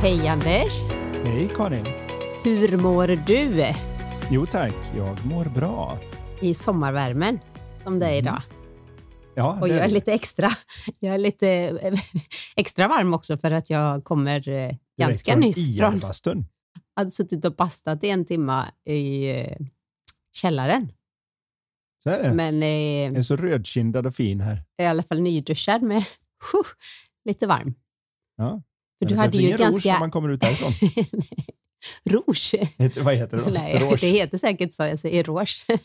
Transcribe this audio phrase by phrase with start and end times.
[0.00, 0.82] Hej Anders!
[1.24, 1.86] Hej Karin!
[2.44, 3.72] Hur mår du
[4.30, 5.98] Jo tack, jag mår bra.
[6.40, 7.38] i sommarvärmen
[7.82, 8.42] som det är idag?
[9.34, 10.48] Ja, Och jag är lite extra,
[10.98, 11.48] jag är lite
[11.82, 12.00] eh,
[12.56, 15.94] extra varm också för att jag kommer eh, direkt ganska från nyss från...
[15.94, 16.44] IR-bastun.
[16.96, 19.56] hade suttit och bastat i en timme i eh,
[20.32, 20.92] källaren.
[22.02, 22.34] Så är det.
[22.34, 24.64] Men Jag är så rödkindad och fin här.
[24.76, 26.04] jag är i alla fall nyduschad med
[27.24, 27.74] lite varm.
[28.36, 28.62] Ja.
[28.98, 29.92] För du hade ju ingen rouge ganska...
[29.92, 30.72] när man kommer ut därifrån.
[32.04, 32.54] rouge?
[33.04, 33.50] Vad heter det då?
[33.50, 34.00] Nej, Rouge?
[34.00, 34.82] det heter säkert så.
[34.82, 35.66] Jag säger rouge.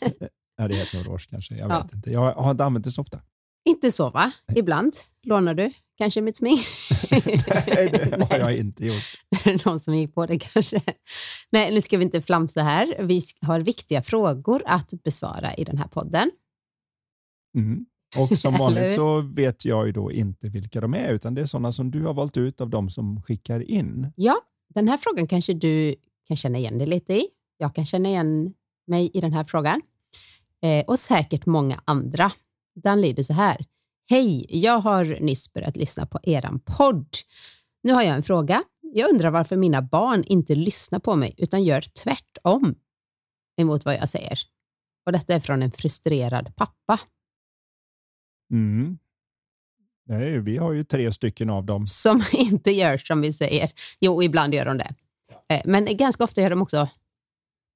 [0.56, 1.54] Ja, det heter nog rouge kanske.
[1.54, 1.82] Jag Ja.
[1.82, 2.10] vet inte.
[2.10, 3.20] Jag har inte använt det så ofta.
[3.68, 4.32] Inte så va?
[4.54, 6.66] Ibland lånar du kanske mitt smink.
[7.10, 9.64] Nej, det har jag inte gjort.
[9.64, 10.82] Någon som gick på det kanske.
[11.52, 12.94] Nej, nu ska vi inte flamsa här.
[12.98, 16.30] Vi har viktiga frågor att besvara i den här podden.
[17.58, 17.86] Mm.
[18.18, 21.46] Och som vanligt så vet jag ju då inte vilka de är, utan det är
[21.46, 24.12] sådana som du har valt ut av de som skickar in.
[24.16, 24.36] Ja,
[24.74, 25.94] den här frågan kanske du
[26.28, 27.26] kan känna igen dig lite i.
[27.58, 28.54] Jag kan känna igen
[28.86, 29.80] mig i den här frågan.
[30.62, 32.32] Eh, och säkert många andra.
[32.74, 33.64] Den lyder så här.
[34.10, 37.08] Hej, jag har nyss börjat lyssna på eran podd.
[37.82, 38.62] Nu har jag en fråga.
[38.80, 42.74] Jag undrar varför mina barn inte lyssnar på mig utan gör tvärtom
[43.60, 44.38] emot vad jag säger.
[45.06, 46.98] Och detta är från en frustrerad pappa.
[48.52, 48.98] Mm.
[50.06, 51.86] Nej, vi har ju tre stycken av dem.
[51.86, 53.70] som inte gör som vi säger.
[54.00, 54.94] Jo, ibland gör de det.
[55.48, 56.88] Eh, Men ganska ofta gör de också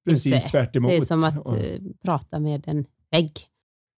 [0.09, 0.49] Precis inte.
[0.49, 0.91] tvärt emot.
[0.91, 3.31] Det är som att Och- eh, prata med en vägg.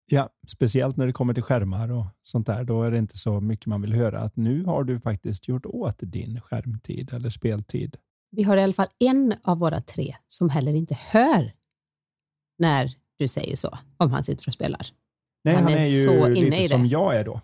[0.05, 2.63] Ja, speciellt när det kommer till skärmar och sånt där.
[2.63, 5.65] Då är det inte så mycket man vill höra att nu har du faktiskt gjort
[5.65, 7.97] åt din skärmtid eller speltid.
[8.31, 11.51] Vi har i alla fall en av våra tre som heller inte hör
[12.57, 14.87] när du säger så, om han sitter och spelar.
[15.43, 16.69] Nej, Han han, är ju så inne lite i det.
[16.69, 17.41] som jag är då.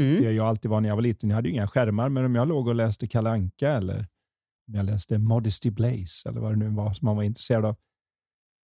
[0.00, 0.22] Mm.
[0.22, 1.30] Det jag alltid var när jag var liten.
[1.30, 3.98] Jag hade ju inga skärmar, men om jag låg och läste Kalle Anka eller
[4.68, 7.76] om jag läste Modesty Blaze eller vad det nu var som man var intresserad av,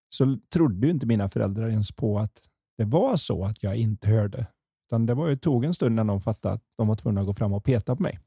[0.08, 2.42] så trodde ju inte mina föräldrar ens på att
[2.78, 4.46] det var så att jag inte hörde.
[4.86, 7.26] Utan det var ju, tog en stund när de fattade att de var tvungna att
[7.26, 8.20] gå fram och peta på mig.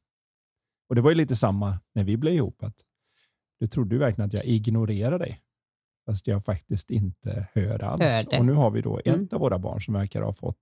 [0.89, 2.63] Och det var ju lite samma när vi blev ihop.
[2.63, 2.75] Att
[3.59, 5.41] du trodde ju verkligen att jag ignorerar dig.
[6.09, 8.03] Fast jag faktiskt inte hör alls.
[8.03, 8.40] Hörde.
[8.40, 9.28] Och nu har vi då ett Mm.
[9.31, 10.59] av våra barn som verkar ha fått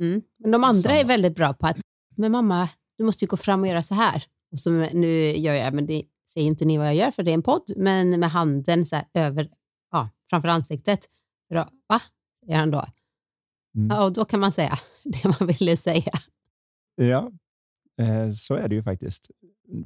[0.00, 0.22] Mm.
[0.38, 1.08] Men de andra är Samma.
[1.08, 1.76] väldigt bra på att,
[2.16, 4.24] men mamma, du måste ju gå fram och göra så här.
[4.52, 7.30] Och så nu gör jag, men det säger inte ni vad jag gör för det
[7.30, 9.50] är en podd, men med handen så här över,
[9.90, 11.08] ja, framför ansiktet.
[11.54, 12.00] Då, Va?
[12.44, 12.84] Säger han då.
[13.76, 13.88] Mm.
[13.90, 16.12] Ja, och då kan man säga det man ville säga.
[16.94, 17.30] Ja,
[18.00, 19.30] eh, så är det ju faktiskt.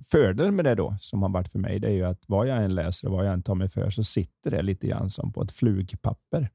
[0.04, 2.64] Fördelen med det då, som har varit för mig, det är ju att vad jag
[2.64, 5.32] än läser och vad jag än tar mig för så sitter det lite grann som
[5.32, 6.50] på ett flugpapper.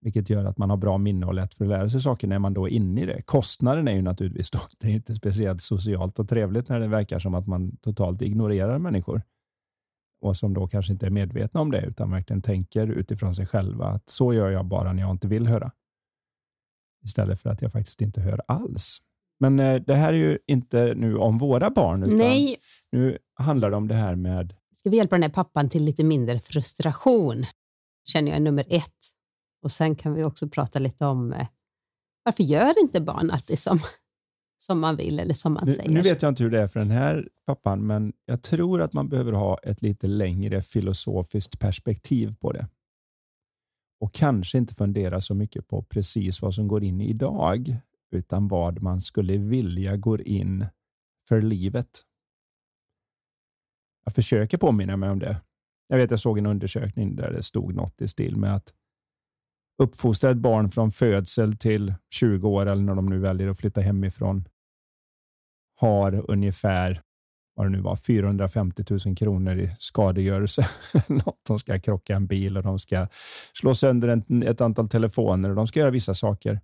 [0.00, 2.38] Vilket gör att man har bra minne och lätt för att lära sig saker när
[2.38, 3.22] man då är inne i det.
[3.22, 7.18] Kostnaden är ju naturligtvis då, det är inte speciellt socialt och trevligt när det verkar
[7.18, 9.22] som att man totalt ignorerar människor.
[10.20, 13.86] Och som då kanske inte är medvetna om det, utan verkligen tänker utifrån sig själva
[13.86, 15.72] att så gör jag bara när jag inte vill höra.
[17.04, 19.02] Istället för att jag faktiskt inte hör alls.
[19.40, 22.56] Men eh, det här är ju inte nu om våra barn, utan Nej,
[22.92, 26.04] nu handlar det om det här med ska vi hjälpa den här pappan till lite
[26.04, 27.46] mindre frustration?
[28.04, 28.94] Känner jag är nummer ett.
[29.62, 31.46] Och sen kan vi också prata lite om eh,
[32.22, 33.80] varför gör inte barn alltid som,
[34.58, 35.90] som man vill eller som man Nu, säger?
[35.90, 38.92] nu vet jag inte hur det är för den här pappan, men jag tror att
[38.92, 42.68] man behöver ha ett lite längre filosofiskt perspektiv på det.
[44.00, 47.76] Och kanske inte fundera så mycket på precis vad som går in idag,
[48.10, 50.66] utan vad man skulle vilja går in
[51.28, 51.88] för livet.
[54.04, 55.40] Jag försöker påminna mig om det.
[55.88, 58.74] Jag vet, jag såg en undersökning där det stod något i stil med att
[59.82, 63.80] uppfostra ett barn från födsel till 20 år eller när de nu väljer att flytta
[63.80, 64.44] hemifrån
[65.76, 67.02] har ungefär
[67.54, 70.68] vad det nu var, 450 000 kronor i skadegörelse.
[71.08, 73.08] Något ska krocka en bil och de ska
[73.52, 76.60] slå sönder ett antal telefoner och de ska göra vissa saker.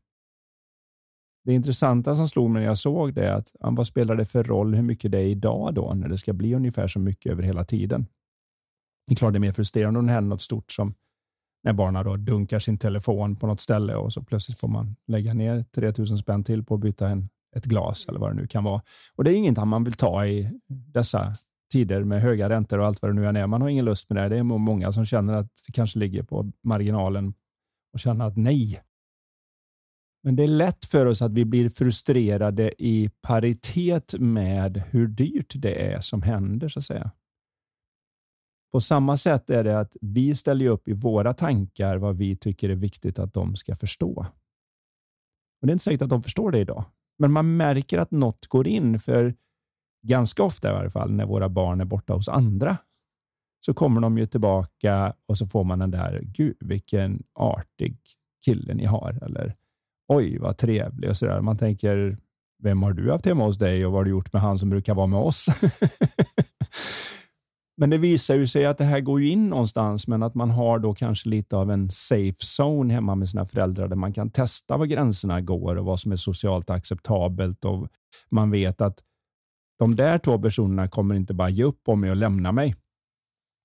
[1.46, 4.44] Det intressanta som slog mig när jag såg det är att vad spelar det för
[4.44, 7.42] roll hur mycket det är idag då när det ska bli ungefär så mycket över
[7.42, 8.06] hela tiden?
[9.06, 10.94] Det är klart det är mer frustrerande om det händer något stort som
[11.64, 15.34] när barnen då dunkar sin telefon på något ställe och så plötsligt får man lägga
[15.34, 18.64] ner 3000 spänn till på att byta en ett glas eller vad det nu kan
[18.64, 18.82] vara.
[19.16, 21.32] Och Det är inget man vill ta i dessa
[21.72, 23.46] tider med höga räntor och allt vad det nu än är.
[23.46, 24.28] Man har ingen lust med det.
[24.28, 27.34] Det är många som känner att det kanske ligger på marginalen
[27.92, 28.80] och känner att nej.
[30.26, 35.52] Men det är lätt för oss att vi blir frustrerade i paritet med hur dyrt
[35.56, 37.10] det är som händer så att säga.
[38.72, 42.68] På samma sätt är det att vi ställer upp i våra tankar vad vi tycker
[42.68, 44.26] är viktigt att de ska förstå.
[45.60, 46.84] Och Det är inte säkert att de förstår det idag,
[47.18, 49.00] men man märker att något går in.
[49.00, 49.34] För
[50.06, 52.76] ganska ofta i varje fall, när våra barn är borta hos andra,
[53.66, 57.98] så kommer de ju tillbaka och så får man den där, gud vilken artig
[58.44, 59.18] kille ni har.
[59.22, 59.56] Eller
[60.08, 61.40] oj, vad trevlig och sådär.
[61.40, 62.16] Man tänker,
[62.62, 64.70] vem har du haft hemma hos dig och vad har du gjort med han som
[64.70, 65.46] brukar vara med oss?
[67.76, 70.50] Men det visar ju sig att det här går ju in någonstans, men att man
[70.50, 74.30] har då kanske lite av en safe zone hemma med sina föräldrar där man kan
[74.30, 77.88] testa var gränserna går och vad som är socialt acceptabelt och
[78.30, 79.02] man vet att
[79.78, 82.74] de där två personerna kommer inte bara ge upp om mig och lämna mig.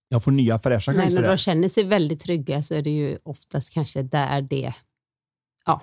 [0.10, 1.22] Jag får nya fräscha chanser.
[1.22, 4.74] När de känner sig väldigt trygga så är det ju oftast kanske där det
[5.66, 5.82] ja,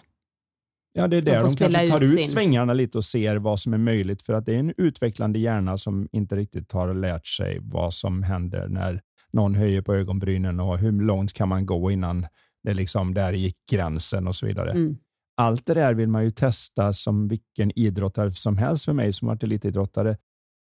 [0.99, 3.61] Ja, det är där de, de kanske tar ut, ut svängarna lite och ser vad
[3.61, 4.23] som är möjligt.
[4.23, 8.23] För att det är en utvecklande hjärna som inte riktigt har lärt sig vad som
[8.23, 9.01] händer när
[9.33, 12.27] någon höjer på ögonbrynen och hur långt kan man gå innan
[12.63, 14.71] det liksom, där gick gränsen och så vidare.
[14.71, 14.97] Mm.
[15.37, 19.29] Allt det där vill man ju testa som vilken idrottare som helst för mig som
[19.29, 20.17] varit elitidrottare.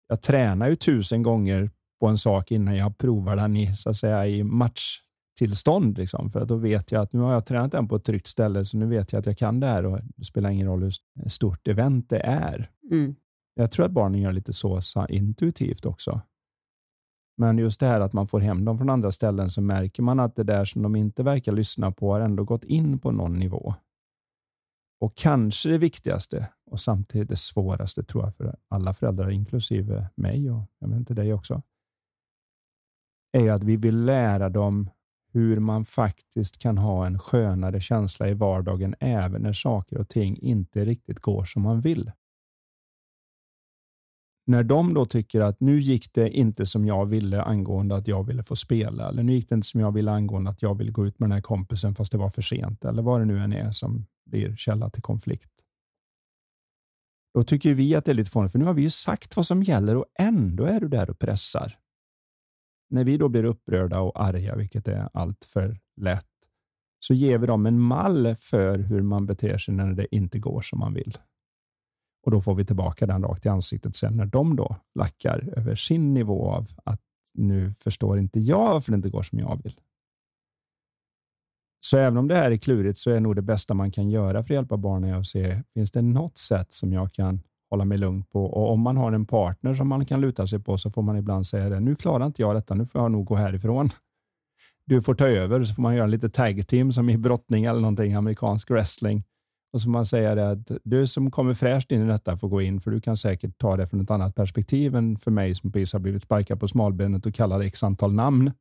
[0.08, 3.96] Jag tränar ju tusen gånger på en sak innan jag provar den i, så att
[3.96, 4.98] säga, i match
[5.38, 5.98] tillstånd.
[5.98, 8.28] Liksom, för att då vet jag att nu har jag tränat den på ett tryggt
[8.28, 10.84] ställe, så nu vet jag att jag kan det här och det spelar ingen roll
[10.84, 12.72] hur stort event det är.
[12.92, 13.16] Mm.
[13.54, 16.22] Jag tror att barnen gör lite så, så intuitivt också.
[17.38, 20.20] Men just det här att man får hem dem från andra ställen så märker man
[20.20, 23.34] att det där som de inte verkar lyssna på har ändå gått in på någon
[23.34, 23.76] nivå.
[25.00, 30.52] Och kanske det viktigaste och samtidigt det svåraste tror jag för alla föräldrar, inklusive mig
[30.52, 31.62] och jag vet inte dig också,
[33.32, 34.90] är att vi vill lära dem
[35.32, 40.38] hur man faktiskt kan ha en skönare känsla i vardagen även när saker och ting
[40.38, 42.12] inte riktigt går som man vill.
[44.46, 48.24] När de då tycker att nu gick det inte som jag ville angående att jag
[48.24, 50.92] ville få spela eller nu gick det inte som jag ville angående att jag ville
[50.92, 53.40] gå ut med den här kompisen fast det var för sent eller vad det nu
[53.40, 55.52] än är som blir källa till konflikt.
[57.34, 59.48] Då tycker vi att det är lite fånigt för nu har vi ju sagt vad
[59.48, 61.81] som gäller och ändå är du där och pressar
[62.92, 66.26] när vi då blir upprörda och arga, vilket är allt för lätt,
[67.00, 70.62] så ger vi dem en mall för hur man beter sig när det inte går
[70.62, 71.18] som man vill.
[72.26, 75.76] Och Då får vi tillbaka den rakt i ansiktet sen när de då lackar över
[75.76, 77.02] sin nivå av att
[77.34, 79.80] nu förstår inte jag varför det inte går som jag vill.
[81.86, 84.34] Så även om det här är klurigt så är nog det bästa man kan göra
[84.34, 87.42] för att hjälpa barnen att se, finns det något sätt som jag kan
[87.72, 88.46] hålla mig lugn på.
[88.46, 91.18] Och om man har en partner som man kan luta sig på så får man
[91.18, 91.80] ibland säga det.
[91.80, 92.76] Nu klarar inte jag detta.
[92.76, 93.90] Nu får jag nog gå härifrån.
[94.86, 95.64] Du får ta över.
[95.64, 99.24] Så får man göra lite tag team som i brottning eller någonting, amerikansk wrestling.
[99.74, 102.50] Och så får man säga det att du som kommer fräscht in i detta får
[102.50, 105.56] gå in för du kan säkert ta det från ett annat perspektiv än för mig
[105.56, 108.52] som precis har blivit sparkad på smalbenet och kallar x antal namn.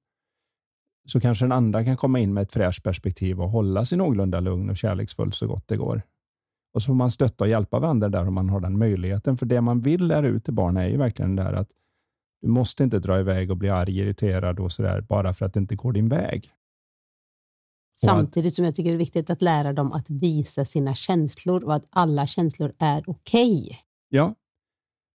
[1.08, 4.40] Så kanske den andra kan komma in med ett fräscht perspektiv och hålla sig någorlunda
[4.40, 6.02] lugn och kärleksfull så gott det går.
[6.74, 9.36] Och så får man stötta och hjälpa varandra där om man har den möjligheten.
[9.36, 11.70] För det man vill lära ut till barnen är ju verkligen det där att
[12.40, 15.60] du måste inte dra iväg och bli arg, irriterad och sådär bara för att det
[15.60, 16.50] inte går din väg.
[17.96, 21.74] Samtidigt som jag tycker det är viktigt att lära dem att visa sina känslor och
[21.74, 23.64] att alla känslor är okej.
[23.64, 23.76] Okay.
[24.08, 24.34] Ja,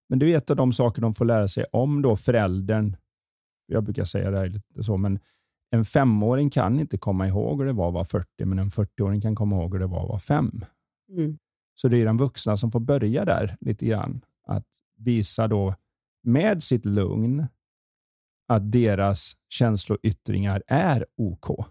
[0.08, 2.96] men det är ett av de saker de får lära sig om då föräldern.
[3.66, 5.18] Jag brukar säga det här lite så, men
[5.70, 9.20] en femåring kan inte komma ihåg hur det var att vara 40, men en 40-åring
[9.20, 10.64] kan komma ihåg hur det var att vara fem.
[11.10, 11.38] Mm.
[11.76, 14.20] Så det är den vuxna som får börja där lite grann.
[14.46, 14.66] Att
[14.96, 15.74] visa då
[16.22, 17.46] med sitt lugn
[18.48, 21.66] att deras känsloyttringar är OK.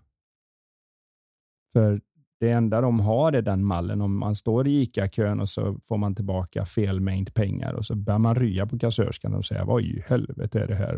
[1.73, 2.01] För
[2.39, 4.01] det enda de har är den mallen.
[4.01, 7.95] Om man står i ICA-kön och så får man tillbaka fel mängd pengar och så
[7.95, 10.95] börjar man rya på kassörskan och säga vad i helvete är det här?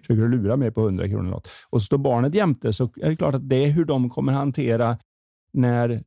[0.00, 1.30] Försöker du lura mig på 100 kronor?
[1.30, 1.48] Något?
[1.70, 4.32] Och så står barnet jämte så är det klart att det är hur de kommer
[4.32, 4.98] hantera
[5.52, 6.02] när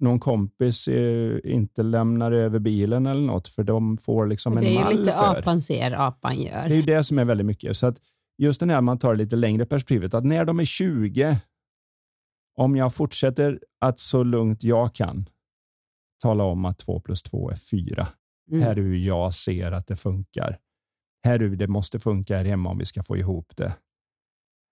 [0.00, 4.84] någon kompis eh, inte lämnar över bilen eller något, för de får liksom en mall
[4.84, 4.90] för.
[4.90, 5.38] Det är lite för.
[5.38, 6.68] apan ser, apan gör.
[6.68, 7.76] Det är ju det som är väldigt mycket.
[7.76, 7.98] Så att
[8.38, 11.38] just den här man tar det lite längre perspektivet, att när de är 20,
[12.56, 15.28] om jag fortsätter att så lugnt jag kan
[16.22, 18.08] tala om att 2 plus 2 är 4.
[18.50, 18.62] Mm.
[18.62, 20.58] Här är hur jag ser att det funkar.
[21.24, 23.76] Här är hur det måste funka här hemma om vi ska få ihop det.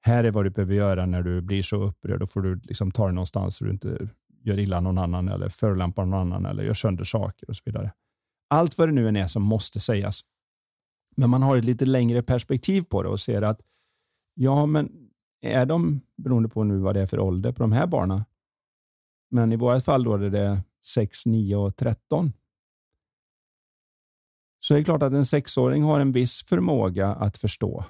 [0.07, 2.21] Här är vad du behöver göra när du blir så upprörd.
[2.21, 4.09] Då får du liksom ta det någonstans så du inte
[4.42, 7.92] gör illa någon annan eller förolämpar någon annan eller gör sönder saker och så vidare.
[8.49, 10.20] Allt vad det nu än är som måste sägas.
[11.16, 13.61] Men man har ett lite längre perspektiv på det och ser att
[14.34, 14.90] ja, men
[15.40, 18.25] är de, beroende på nu vad det är för ålder på de här barnen,
[19.30, 22.32] men i vårt fall då är det 6, 9 och 13.
[24.58, 27.84] Så det är klart att en sexåring har en viss förmåga att förstå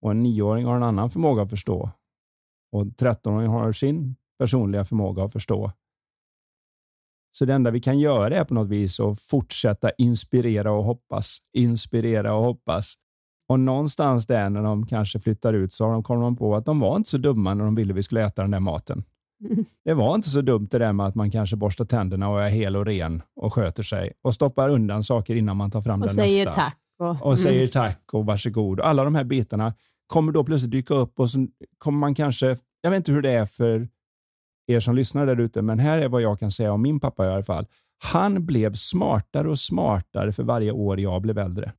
[0.00, 1.90] och en nioåring har en annan förmåga att förstå
[2.72, 5.72] och 13-åringen har sin personliga förmåga att förstå.
[7.32, 11.38] Så det enda vi kan göra är på något vis att fortsätta inspirera och hoppas.
[11.52, 12.94] Inspirera och hoppas.
[13.48, 16.80] Och någonstans där när de kanske flyttar ut så har de kommit på att de
[16.80, 19.04] var inte så dumma när de ville vi skulle äta den där maten.
[19.50, 19.64] Mm.
[19.84, 22.48] Det var inte så dumt det där med att man kanske borstar tänderna och är
[22.50, 26.06] hel och ren och sköter sig och stoppar undan saker innan man tar fram och
[26.08, 26.60] den säger nästa.
[26.60, 27.36] Tack och, och mm.
[27.36, 28.80] säger tack och varsågod.
[28.80, 29.74] Alla de här bitarna
[30.06, 31.46] kommer då plötsligt dyka upp och så
[31.78, 33.88] kommer man kanske, jag vet inte hur det är för
[34.66, 37.26] er som lyssnar där ute, men här är vad jag kan säga om min pappa
[37.26, 37.66] i alla fall.
[38.12, 41.72] Han blev smartare och smartare för varje år jag blev äldre.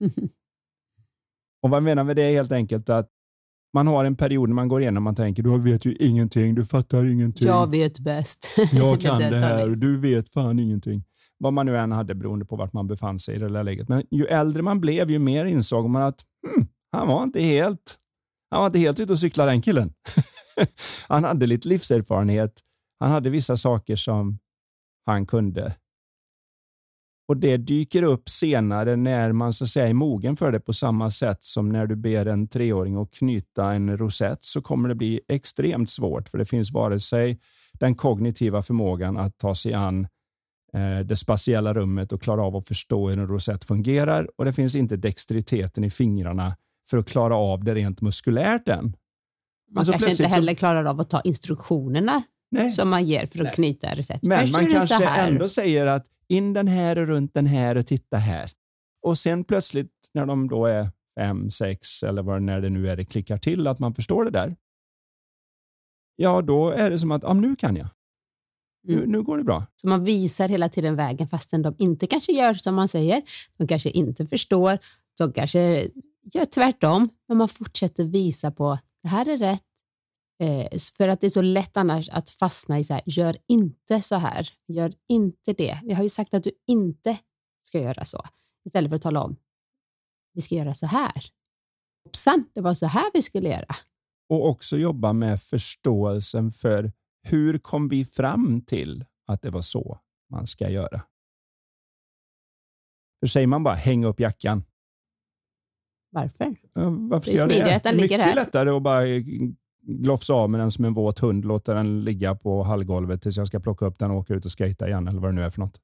[1.62, 3.10] och vad menar med det är helt enkelt att
[3.72, 6.54] man har en period när man går igenom och man tänker du vet ju ingenting,
[6.54, 7.46] du fattar ingenting.
[7.46, 8.48] Jag vet bäst.
[8.72, 11.04] jag kan det här och du vet fan ingenting.
[11.38, 13.88] Vad man nu än hade beroende på vart man befann sig i det där läget.
[13.88, 17.96] Men ju äldre man blev, ju mer insåg man att hmm, han var inte helt
[18.50, 19.92] han var inte helt ute och cyklade den killen.
[21.08, 22.60] han hade lite livserfarenhet.
[23.00, 24.38] Han hade vissa saker som
[25.06, 25.76] han kunde.
[27.28, 30.72] Och Det dyker upp senare när man så att säga är mogen för det på
[30.72, 34.94] samma sätt som när du ber en treåring att knyta en rosett så kommer det
[34.94, 37.40] bli extremt svårt för det finns vare sig
[37.72, 40.08] den kognitiva förmågan att ta sig an
[40.72, 44.52] eh, det spatiella rummet och klara av att förstå hur en rosett fungerar och det
[44.52, 46.56] finns inte dexteriteten i fingrarna
[46.90, 48.96] för att klara av det rent muskulärt än.
[49.70, 50.58] Man kanske inte heller så...
[50.58, 52.72] klarar av att ta instruktionerna Nej.
[52.72, 53.54] som man ger för att Nej.
[53.54, 54.26] knyta recept.
[54.26, 57.86] Men Först man kanske ändå säger att in den här och runt den här och
[57.86, 58.50] titta här.
[59.02, 62.96] Och sen plötsligt när de då är fem, sex eller vad när det nu är
[62.96, 64.56] det klickar till att man förstår det där.
[66.16, 67.88] Ja, då är det som att ja, nu kan jag.
[68.82, 69.10] Nu, mm.
[69.10, 69.66] nu, går det bra.
[69.76, 73.22] Så man visar hela tiden vägen fastän de inte kanske gör som man säger.
[73.56, 74.78] De kanske inte förstår.
[75.18, 75.88] De kanske
[76.34, 79.62] gör tvärtom, men man fortsätter visa på det här är rätt.
[80.42, 84.02] Eh, för att det är så lätt annars att fastna i så här, gör inte
[84.02, 85.80] så här, gör inte det.
[85.84, 87.18] Vi har ju sagt att du inte
[87.62, 88.22] ska göra så,
[88.64, 89.36] istället för att tala om,
[90.32, 91.30] vi ska göra så här.
[92.04, 93.76] Hoppsan, det var så här vi skulle göra.
[94.28, 96.92] Och också jobba med förståelsen för
[97.22, 101.02] hur kom vi fram till att det var så man ska göra?
[103.20, 104.64] För säger man bara häng upp jackan,
[106.16, 106.56] varför?
[107.08, 108.26] varför det är smidigare att den ligger här.
[108.26, 109.02] Mycket lättare att bara
[109.86, 113.46] glofsa av med den som en våt hund, låta den ligga på hallgolvet tills jag
[113.46, 115.50] ska plocka upp den och åka ut och skejta igen eller vad det nu är
[115.50, 115.80] för något.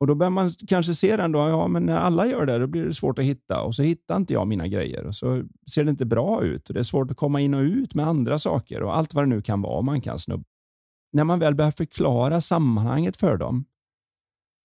[0.00, 2.66] Och Då börjar man kanske se den då, ja men när alla gör det då
[2.66, 5.84] blir det svårt att hitta och så hittar inte jag mina grejer och så ser
[5.84, 8.38] det inte bra ut och det är svårt att komma in och ut med andra
[8.38, 10.44] saker och allt vad det nu kan vara man kan snubba.
[11.12, 13.64] När man väl börjar förklara sammanhanget för dem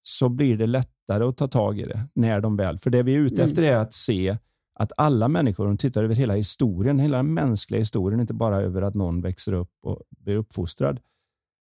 [0.04, 3.16] så blir det lättare att ta tag i det när de väl, för det vi
[3.16, 3.48] är ute mm.
[3.48, 4.38] efter är att se
[4.74, 8.82] att alla människor, de tittar över hela historien, hela den mänskliga historien, inte bara över
[8.82, 11.00] att någon växer upp och blir uppfostrad,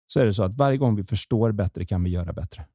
[0.07, 2.67] så är det så att varje gång vi förstår bättre kan vi göra bättre.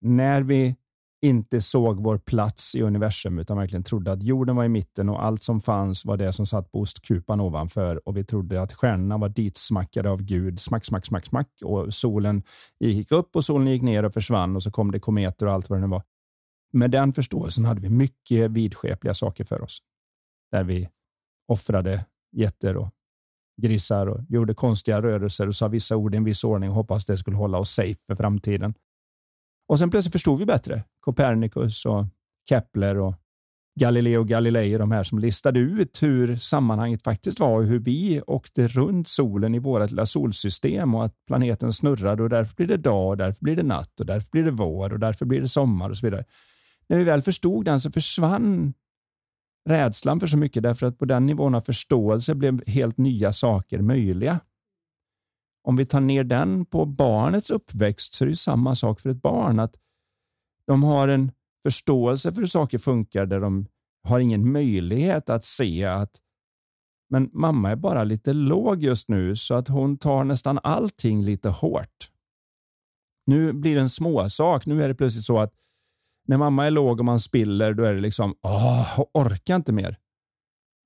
[0.00, 0.76] När vi
[1.22, 5.24] inte såg vår plats i universum utan verkligen trodde att jorden var i mitten och
[5.24, 9.18] allt som fanns var det som satt på ostkupan ovanför och vi trodde att stjärnorna
[9.18, 10.60] var ditsmackade av Gud.
[10.60, 12.42] Smack, smack, smack, smack och solen
[12.80, 15.70] gick upp och solen gick ner och försvann och så kom det kometer och allt
[15.70, 16.02] vad det nu var.
[16.72, 19.78] Med den förståelsen hade vi mycket vidskepliga saker för oss.
[20.52, 20.88] Där vi
[21.48, 22.88] offrade getter och
[23.62, 27.04] grisar och gjorde konstiga rörelser och sa vissa ord i en viss ordning och hoppades
[27.04, 28.74] det skulle hålla oss safe för framtiden.
[29.68, 30.82] Och sen plötsligt förstod vi bättre.
[31.00, 32.06] Copernicus och
[32.48, 33.14] Kepler och
[33.80, 38.68] Galileo Galilei, de här som listade ut hur sammanhanget faktiskt var och hur vi åkte
[38.68, 43.08] runt solen i vårt lilla solsystem och att planeten snurrade och därför blir det dag
[43.08, 45.90] och därför blir det natt och därför blir det vår och därför blir det sommar
[45.90, 46.24] och så vidare.
[46.88, 48.74] När vi väl förstod den så försvann
[49.68, 53.78] rädslan för så mycket därför att på den nivån av förståelse blev helt nya saker
[53.78, 54.40] möjliga.
[55.66, 59.22] Om vi tar ner den på barnets uppväxt så är det samma sak för ett
[59.22, 59.58] barn.
[59.58, 59.76] att
[60.66, 61.32] De har en
[61.62, 63.66] förståelse för hur saker funkar där de
[64.08, 66.20] har ingen möjlighet att se att
[67.10, 71.48] men mamma är bara lite låg just nu så att hon tar nästan allting lite
[71.48, 72.10] hårt.
[73.26, 74.66] Nu blir det en småsak.
[74.66, 75.54] Nu är det plötsligt så att
[76.28, 79.98] när mamma är låg och man spiller, då är det liksom, åh, orkar inte mer.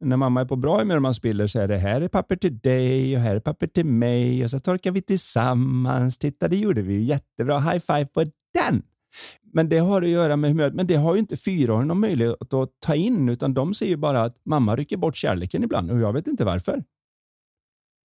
[0.00, 2.36] När mamma är på bra humör och man spiller så är det här är papper
[2.36, 6.18] till dig och här är papper till mig och så torkar vi tillsammans.
[6.18, 7.58] Titta, det gjorde vi ju jättebra.
[7.58, 8.82] High five på den!
[9.52, 10.74] Men det har att göra med humöret.
[10.74, 13.96] Men det har ju inte fyraåringen någon möjlighet att ta in, utan de ser ju
[13.96, 16.84] bara att mamma rycker bort kärleken ibland och jag vet inte varför.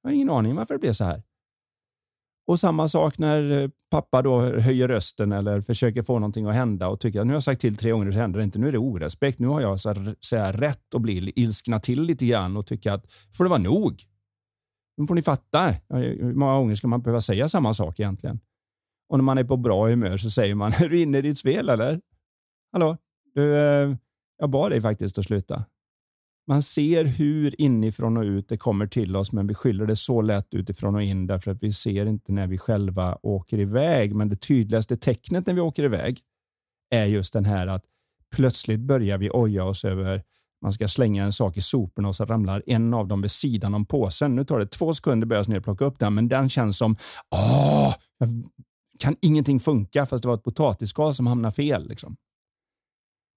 [0.01, 1.23] Jag har ingen aning varför det blev så här.
[2.47, 6.87] Och samma sak när eh, pappa då höjer rösten eller försöker få någonting att hända
[6.87, 8.59] och tycker att nu har jag sagt till tre gånger så händer det inte.
[8.59, 9.39] Nu är det orespekt.
[9.39, 12.67] Nu har jag så här, så här rätt att bli ilskna till lite grann och
[12.67, 14.03] tycka att får det vara nog.
[14.97, 15.73] Nu får ni fatta.
[15.89, 18.39] Hur många gånger ska man behöva säga samma sak egentligen?
[19.09, 21.37] Och när man är på bra humör så säger man, är du inne i ditt
[21.37, 22.01] spel eller?
[22.71, 22.97] Hallå?
[23.35, 23.95] Du, eh,
[24.37, 25.65] jag bad dig faktiskt att sluta.
[26.47, 30.21] Man ser hur inifrån och ut det kommer till oss, men vi skyller det så
[30.21, 34.15] lätt utifrån och in därför att vi ser inte när vi själva åker iväg.
[34.15, 36.19] Men det tydligaste tecknet när vi åker iväg
[36.89, 37.83] är just den här att
[38.35, 40.23] plötsligt börjar vi oja oss över
[40.61, 43.73] man ska slänga en sak i soporna och så ramlar en av dem vid sidan
[43.73, 44.35] om påsen.
[44.35, 46.97] Nu tar det två sekunder att ner och plocka upp den, men den känns som
[47.31, 47.95] åh,
[48.99, 51.87] kan ingenting funka fast det var ett potatisskal som hamnade fel.
[51.87, 52.15] Liksom.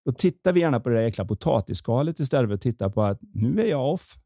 [0.04, 3.18] Då tittar vi gärna på det där jäkla potatisskalet istället för att titta på att
[3.20, 4.16] nu är jag off.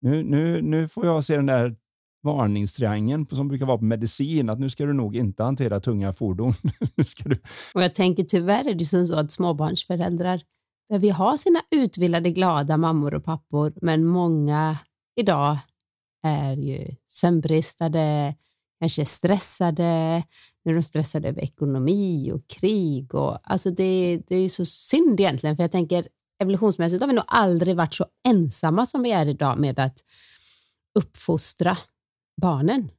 [0.00, 1.76] Nu, nu, nu får jag se den där
[2.22, 6.52] varningstriangeln som brukar vara på medicin, att nu ska du nog inte hantera tunga fordon.
[6.94, 7.40] nu ska du...
[7.74, 10.42] Och Jag tänker tyvärr är det så att småbarnsföräldrar
[10.88, 14.78] behöver ha sina utvilade glada mammor och pappor, men många
[15.16, 15.58] idag
[16.22, 18.34] är ju sömnbristade,
[18.80, 20.22] kanske stressade,
[20.64, 23.14] när de stressade över ekonomi och krig.
[23.14, 26.08] Och, alltså det, det är så synd egentligen, för jag tänker
[26.42, 29.98] evolutionsmässigt har vi nog aldrig varit så ensamma som vi är idag med att
[30.94, 31.78] uppfostra
[32.42, 32.90] barnen.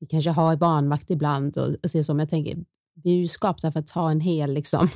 [0.00, 2.64] Vi kanske har barnvakt ibland och, och så, men jag tänker,
[2.94, 4.88] vi är ju skapta för att ha en hel liksom,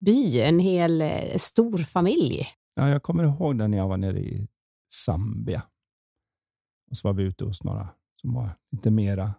[0.00, 2.46] by, en hel eh, stor familj.
[2.74, 4.48] Ja, jag kommer ihåg när jag var nere i
[4.92, 5.62] Zambia.
[6.90, 7.88] Och så var vi ute hos några
[8.20, 9.34] som var lite mera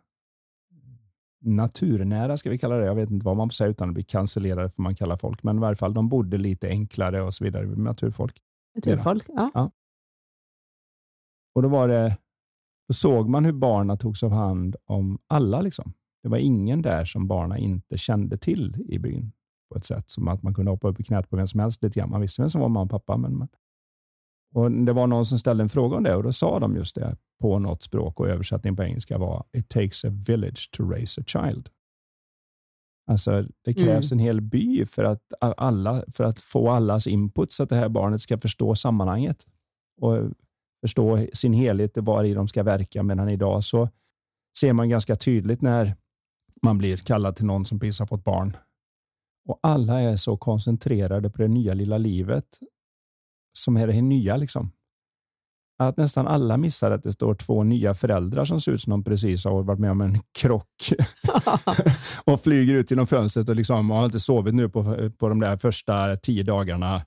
[1.39, 2.85] naturnära, ska vi kalla det.
[2.85, 5.43] Jag vet inte vad man får säga utan att bli cancellerade för man kallar folk.
[5.43, 7.65] Men i varje fall, de bodde lite enklare och så vidare.
[7.65, 8.41] Naturfolk.
[8.75, 9.51] Naturfolk, ja.
[9.53, 9.71] ja.
[11.55, 12.17] Och då var det,
[12.87, 15.61] då såg man hur barnen togs av hand om alla.
[15.61, 15.93] Liksom.
[16.23, 19.31] Det var ingen där som barnen inte kände till i byn
[19.71, 21.83] på ett sätt som att man kunde hoppa upp i knät på vem som helst
[21.83, 22.09] lite grann.
[22.09, 23.47] Man visste vem som var mamma och pappa, men, men
[24.57, 26.95] och Det var någon som ställde en fråga om det och då sa de just
[26.95, 31.21] det på något språk och översättningen på engelska var It takes a village to raise
[31.21, 31.69] a child.
[33.11, 34.19] Alltså, det krävs mm.
[34.19, 37.89] en hel by för att, alla, för att få allas input så att det här
[37.89, 39.45] barnet ska förstå sammanhanget
[40.01, 40.31] och
[40.81, 43.03] förstå sin helhet och var i de ska verka.
[43.03, 43.89] Medan idag så
[44.59, 45.95] ser man ganska tydligt när
[46.63, 48.57] man blir kallad till någon som precis har fått barn
[49.49, 52.59] och alla är så koncentrerade på det nya lilla livet
[53.57, 54.37] som är det nya.
[54.37, 54.71] Liksom.
[55.79, 59.03] Att nästan alla missar att det står två nya föräldrar som ser ut som de
[59.03, 60.89] precis har varit med om en krock
[62.23, 65.57] och flyger ut genom fönstret och liksom, har inte sovit nu på, på de där
[65.57, 67.01] första tio dagarna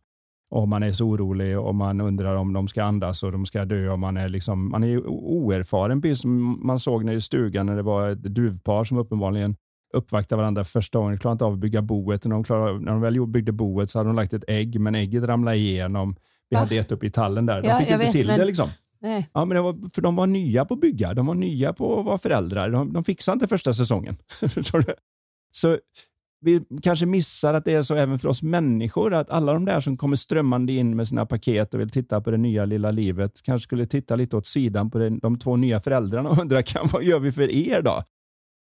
[0.51, 3.65] och man är så orolig och man undrar om de ska andas och de ska
[3.65, 6.03] dö och man är, liksom, man är oerfaren.
[6.03, 9.57] Precis som man såg när i stugan när det var ett duvpar som uppenbarligen
[9.93, 11.15] uppvaktade varandra första gången.
[11.15, 12.25] De klarade inte av att bygga boet.
[12.25, 14.95] När de, klarade, när de väl byggde boet så hade de lagt ett ägg, men
[14.95, 16.17] ägget ramlade igenom.
[16.51, 17.63] Vi hade ett uppe i tallen där.
[17.63, 18.39] De ja, fick inte vet, till men...
[18.39, 18.45] det.
[18.45, 18.71] liksom.
[19.01, 19.31] Nej.
[19.33, 21.15] Ja, men var, för de var nya på att bygga.
[21.15, 22.71] De var nya på att vara föräldrar.
[22.71, 24.17] De, de fixade inte första säsongen.
[25.53, 25.79] så
[26.41, 29.81] vi kanske missar att det är så även för oss människor, att alla de där
[29.81, 33.43] som kommer strömmande in med sina paket och vill titta på det nya lilla livet,
[33.43, 36.89] kanske skulle titta lite åt sidan på det, de två nya föräldrarna och undra, kan,
[36.93, 38.03] vad gör vi för er då?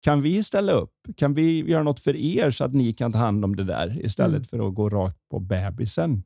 [0.02, 0.92] Kan vi ställa upp?
[1.16, 4.04] Kan vi göra något för er så att ni kan ta hand om det där
[4.04, 4.44] istället mm.
[4.44, 6.22] för att gå rakt på bebisen?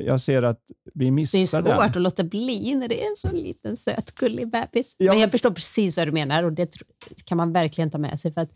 [0.00, 0.60] Jag ser att
[0.94, 1.90] vi missar Det är svårt den.
[1.90, 4.94] att låta bli när det är en så liten söt gullig bebis.
[4.98, 5.12] Ja.
[5.12, 6.76] Men jag förstår precis vad du menar och det
[7.24, 8.50] kan man verkligen ta med sig för att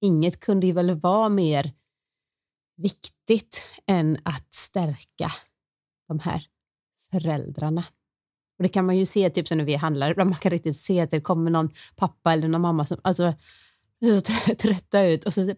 [0.00, 1.72] inget kunde ju väl vara mer
[2.76, 5.32] viktigt än att stärka
[6.08, 6.42] de här
[7.10, 7.84] föräldrarna.
[8.58, 11.00] Och Det kan man ju se typ som när vi handlar, man kan riktigt se
[11.00, 13.34] att det kommer någon pappa eller någon mamma som alltså,
[14.04, 14.20] så
[14.54, 15.54] trötta ut och så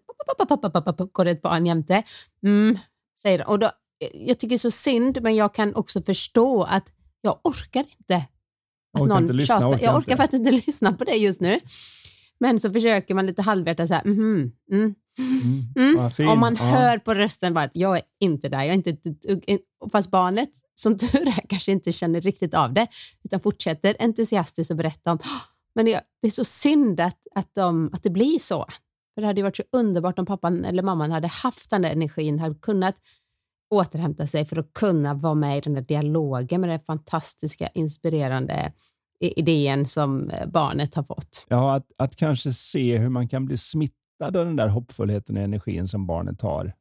[1.12, 2.02] går det ett barn jämte.
[2.42, 2.78] Mm,
[3.22, 3.44] säger de.
[3.44, 3.70] Och då,
[4.12, 8.16] jag tycker så synd, men jag kan också förstå att jag orkar inte.
[8.94, 10.16] Att orkar någon inte lyssna, orkar jag orkar inte.
[10.16, 11.58] faktiskt inte lyssna på det just nu.
[12.40, 16.08] Men så försöker man lite halvhjärtat så här, mm, mm, mm.
[16.18, 16.28] Mm.
[16.28, 16.64] Om man ja.
[16.64, 18.96] hör på rösten bara att jag är inte där, jag är inte
[19.92, 22.87] fast barnet som tur är kanske inte känner riktigt av det,
[23.24, 25.18] utan fortsätter entusiastiskt att berätta om
[25.78, 28.66] men det är så synd att, att, de, att det blir så.
[29.14, 32.38] För Det hade varit så underbart om pappan eller mamman hade haft den där energin,
[32.38, 32.96] hade kunnat
[33.70, 38.72] återhämta sig för att kunna vara med i den där dialogen med den fantastiska, inspirerande
[39.20, 41.46] idén som eh, barnet har fått.
[41.48, 45.42] Ja, att, att kanske se hur man kan bli smittad av den där hoppfullheten och
[45.42, 46.72] energin som barnet har.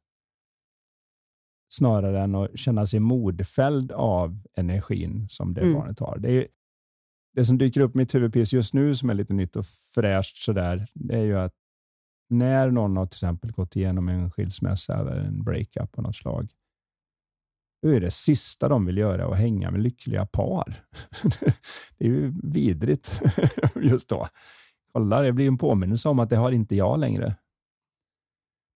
[1.72, 5.74] Snarare än att känna sig modfälld av energin som det mm.
[5.74, 6.18] barnet har.
[6.18, 6.46] Det, är,
[7.34, 10.36] det som dyker upp i mitt huvud just nu som är lite nytt och fräscht
[10.36, 11.54] sådär, det är ju att
[12.30, 16.52] när någon har till exempel gått igenom en skilsmässa eller en breakup på något slag,
[17.82, 20.84] då är det sista de vill göra att hänga med lyckliga par.
[21.98, 23.22] det är ju vidrigt
[23.74, 24.28] just då.
[24.92, 27.36] Kolla, det blir en påminnelse om att det har inte jag längre.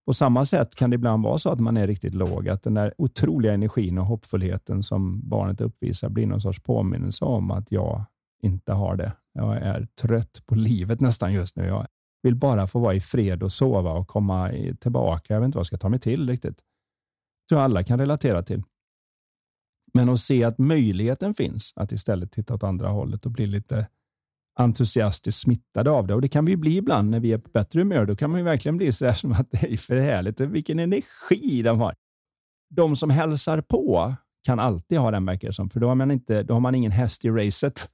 [0.06, 2.74] På samma sätt kan det ibland vara så att man är riktigt låg, att den
[2.74, 8.04] där otroliga energin och hoppfullheten som barnet uppvisar blir någon sorts påminnelse om att jag
[8.42, 9.12] inte har det.
[9.32, 11.66] Jag är trött på livet nästan just nu.
[11.66, 11.86] Jag
[12.22, 15.34] vill bara få vara i fred och sova och komma tillbaka.
[15.34, 16.56] Jag vet inte vad jag ska ta mig till riktigt.
[16.56, 18.62] Det tror jag alla kan relatera till.
[19.94, 23.87] Men att se att möjligheten finns att istället titta åt andra hållet och bli lite
[24.59, 26.14] entusiastiskt smittade av det.
[26.14, 28.07] Och Det kan vi bli ibland när vi är på bättre humör.
[28.07, 30.40] Då kan man ju verkligen bli så här som att det är för härligt.
[30.40, 31.94] Vilken energi de har.
[32.70, 35.70] De som hälsar på kan alltid ha den, verkar som.
[35.70, 37.88] För då har, man inte, då har man ingen häst i racet.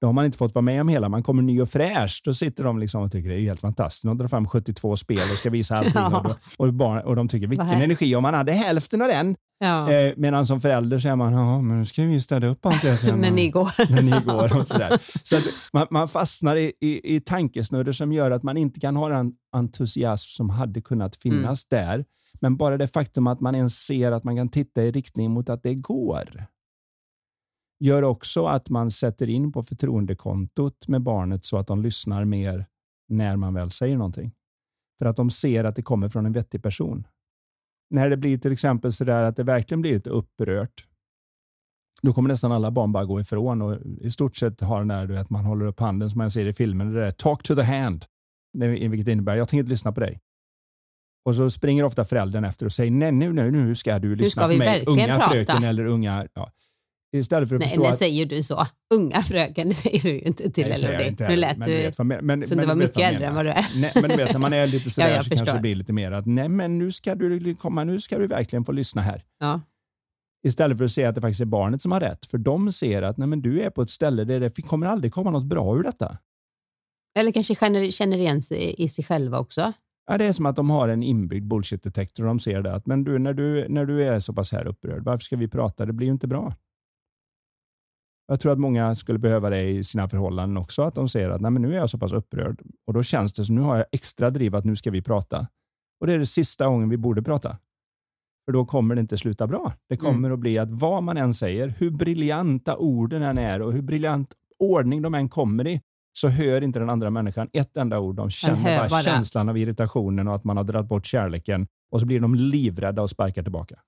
[0.00, 1.08] Då har man inte fått vara med om hela.
[1.08, 2.22] Man kommer ny och fräsch.
[2.24, 4.04] Då sitter de liksom och tycker det är helt fantastiskt.
[4.04, 5.92] De drar fram 72 spel och ska visa allting.
[6.00, 6.18] Ja.
[6.18, 8.16] Och, då, och, barn, och de tycker vilken energi.
[8.16, 9.36] Om man hade hälften av den.
[9.62, 9.92] Ja.
[9.92, 12.82] Eh, medan som förälder så är man, ja men nu ska vi städa upp allt
[12.82, 13.16] det.
[13.16, 13.70] när ni går.
[13.90, 14.98] när ni går och sådär.
[15.22, 15.36] Så
[15.72, 19.32] man, man fastnar i, i, i tankesnurror som gör att man inte kan ha den
[19.52, 21.86] entusiasm som hade kunnat finnas mm.
[21.86, 22.04] där.
[22.40, 25.48] Men bara det faktum att man ens ser att man kan titta i riktning mot
[25.48, 26.46] att det går
[27.80, 32.66] gör också att man sätter in på förtroendekontot med barnet så att de lyssnar mer
[33.08, 34.32] när man väl säger någonting.
[34.98, 37.06] För att de ser att det kommer från en vettig person.
[37.90, 40.86] När det blir till exempel så där att det verkligen blir lite upprört,
[42.02, 45.06] då kommer nästan alla barn bara gå ifrån och i stort sett ha den där
[45.06, 46.92] du vet, man håller upp handen som man ser i filmen.
[46.92, 48.04] Det där talk to the hand,
[48.90, 50.20] vilket innebär jag tänker inte lyssna på dig.
[51.24, 54.42] Och så springer ofta föräldern efter och säger nej, nu, nu, nu ska du lyssna
[54.42, 55.30] ska på mig, unga prata.
[55.30, 56.26] fröken eller unga...
[56.34, 56.52] Ja.
[57.12, 57.98] Istället för att Nej, förstå när att...
[57.98, 58.66] säger du så?
[58.94, 61.06] Unga fröken, det säger du ju inte till Nej, LOD.
[61.06, 63.46] Inte nu lät men, du vet, men, men, som du var mycket äldre än vad
[63.46, 63.66] du är.
[63.76, 65.92] Nej, men du vet, när man är lite sådär ja, så kanske det blir lite
[65.92, 69.24] mer att nej, men nu ska du komma, nu ska du verkligen få lyssna här.
[69.40, 69.60] Ja.
[70.46, 72.26] Istället för att säga att det faktiskt är barnet som har rätt.
[72.26, 75.12] För de ser att nej, men du är på ett ställe där det kommer aldrig
[75.12, 76.18] komma något bra ur detta.
[77.18, 79.72] Eller kanske känner, känner igen sig i sig själva också.
[80.10, 82.74] Ja, det är som att de har en inbyggd bullshit-detektor och de ser det.
[82.74, 85.48] Att, men du, när, du, när du är så pass här upprörd, varför ska vi
[85.48, 85.86] prata?
[85.86, 86.54] Det blir ju inte bra.
[88.30, 91.40] Jag tror att många skulle behöva det i sina förhållanden också, att de ser att
[91.40, 93.76] Nej, men nu är jag så pass upprörd och då känns det som nu har
[93.76, 95.46] jag extra driv att nu ska vi prata.
[96.00, 97.58] Och det är det sista gången vi borde prata.
[98.44, 99.72] För då kommer det inte sluta bra.
[99.88, 100.32] Det kommer mm.
[100.32, 104.34] att bli att vad man än säger, hur briljanta orden än är och hur briljant
[104.58, 105.80] ordning de än kommer i,
[106.12, 108.16] så hör inte den andra människan ett enda ord.
[108.16, 112.00] De känner bara, bara känslan av irritationen och att man har dragit bort kärleken och
[112.00, 113.80] så blir de livrädda och sparkar tillbaka.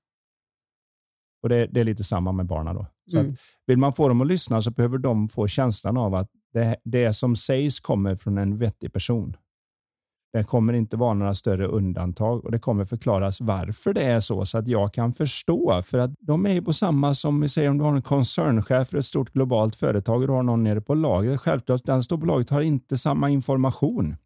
[1.42, 2.74] Och det, det, är lite samma med barnen.
[2.74, 2.86] Då.
[3.10, 3.32] Så mm.
[3.32, 6.76] att, vill man få dem att lyssna så behöver de få känslan av att det,
[6.84, 9.36] det som sägs kommer från en vettig person.
[10.32, 14.44] Det kommer inte vara några större undantag och det kommer förklaras varför det är så,
[14.44, 15.82] så att jag kan förstå.
[15.82, 18.88] För att de är ju på samma som vi säger om du har en koncernchef
[18.88, 21.40] för ett stort globalt företag och du har någon nere på lagret.
[21.40, 24.16] Självklart, den står på lagret har inte samma information.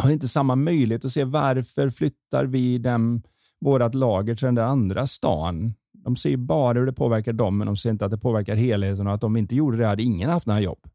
[0.00, 3.22] Har inte samma möjlighet att se varför flyttar vi dem,
[3.60, 7.66] vårt lager till den där andra stan de ser bara hur det påverkar dem, men
[7.66, 10.30] de ser inte att det påverkar helheten och att de inte gjorde det hade ingen
[10.30, 10.88] haft några jobb.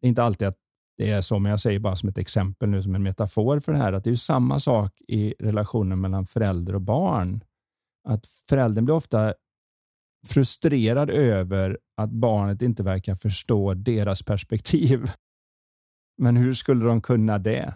[0.00, 0.58] Det är inte alltid att
[0.96, 3.72] det är så, men jag säger bara som ett exempel nu, som en metafor för
[3.72, 7.44] det här, att det är samma sak i relationen mellan förälder och barn.
[8.08, 9.34] Att föräldern blir ofta
[10.26, 15.10] frustrerad över att barnet inte verkar förstå deras perspektiv.
[16.18, 17.74] Men hur skulle de kunna det?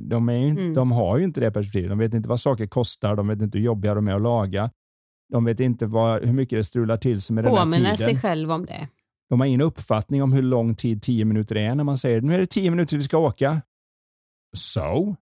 [0.00, 0.74] De, är inte, mm.
[0.74, 1.90] de har ju inte det perspektivet.
[1.90, 4.70] De vet inte vad saker kostar, de vet inte hur jobbiga de är att laga.
[5.32, 7.96] De vet inte vad, hur mycket det strular till sig med den här tiden.
[7.96, 8.88] sig själv om det.
[9.30, 12.34] De har ingen uppfattning om hur lång tid tio minuter är när man säger nu
[12.34, 13.62] är det tio minuter vi ska åka.
[14.56, 15.16] So?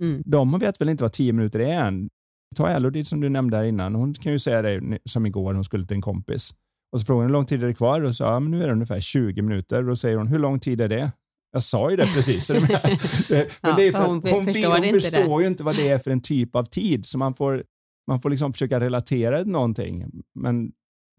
[0.00, 0.22] Mm.
[0.26, 2.10] De vet väl inte vad tio minuter är än.
[2.56, 3.94] Ta Elodie som du nämnde här innan.
[3.94, 6.54] Hon kan ju säga det som igår, hon skulle till en kompis.
[6.92, 8.62] Och så frågade hon hur lång tid är det kvar och sa ja, men nu
[8.62, 9.78] är det ungefär 20 minuter.
[9.78, 11.12] Och då säger hon hur lång tid är det?
[11.52, 12.50] Jag sa ju det precis.
[12.50, 12.60] men
[13.76, 16.22] det är för, hon, hon, förstår, hon förstår ju inte vad det är för en
[16.22, 17.64] typ av tid, så man får,
[18.06, 20.22] man får liksom försöka relatera till någonting.
[20.34, 20.72] Men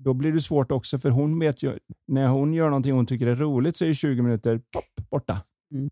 [0.03, 3.27] då blir det svårt också, för hon vet ju, när hon gör någonting hon tycker
[3.27, 5.41] är roligt så är 20 minuter pop, borta.
[5.73, 5.89] Mm.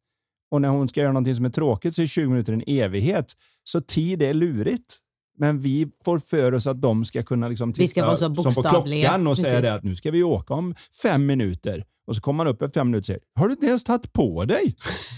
[0.52, 3.34] Och när hon ska göra någonting som är tråkigt så är 20 minuter en evighet.
[3.64, 4.98] Så tid är lurigt.
[5.38, 8.36] Men vi får för oss att de ska kunna liksom titta Vi ska vara så
[8.36, 11.84] som på klockan och säga det att nu ska vi åka om fem minuter.
[12.08, 14.14] Och så kommer man upp efter fem minuter och säger, har du inte ens tagit
[14.14, 14.76] på dig?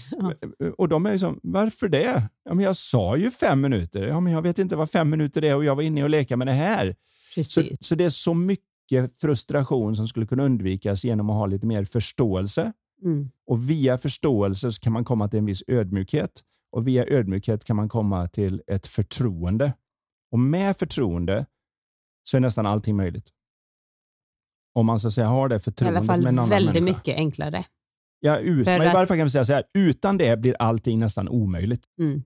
[0.78, 2.28] Och de är ju som, varför det?
[2.44, 4.02] Ja, men jag sa ju fem minuter.
[4.06, 6.36] Ja, men jag vet inte vad fem minuter är och jag var inne och leka
[6.36, 6.96] med det här.
[7.44, 11.66] Så, så det är så mycket frustration som skulle kunna undvikas genom att ha lite
[11.66, 12.72] mer förståelse.
[13.04, 13.30] Mm.
[13.46, 16.30] Och via förståelse kan man komma till en viss ödmjukhet.
[16.72, 19.72] Och via ödmjukhet kan man komma till ett förtroende.
[20.34, 21.46] Och med förtroende
[22.28, 23.28] så är nästan allting möjligt.
[24.74, 26.74] Om man så att säga har det I förtroendet alla fall med en annan väldigt
[26.74, 26.96] människa.
[26.98, 27.64] mycket enklare.
[28.20, 30.98] Ja, ut, men i varje fall kan vi säga så här, utan det blir allting
[30.98, 31.84] nästan omöjligt.
[31.98, 32.22] Mm.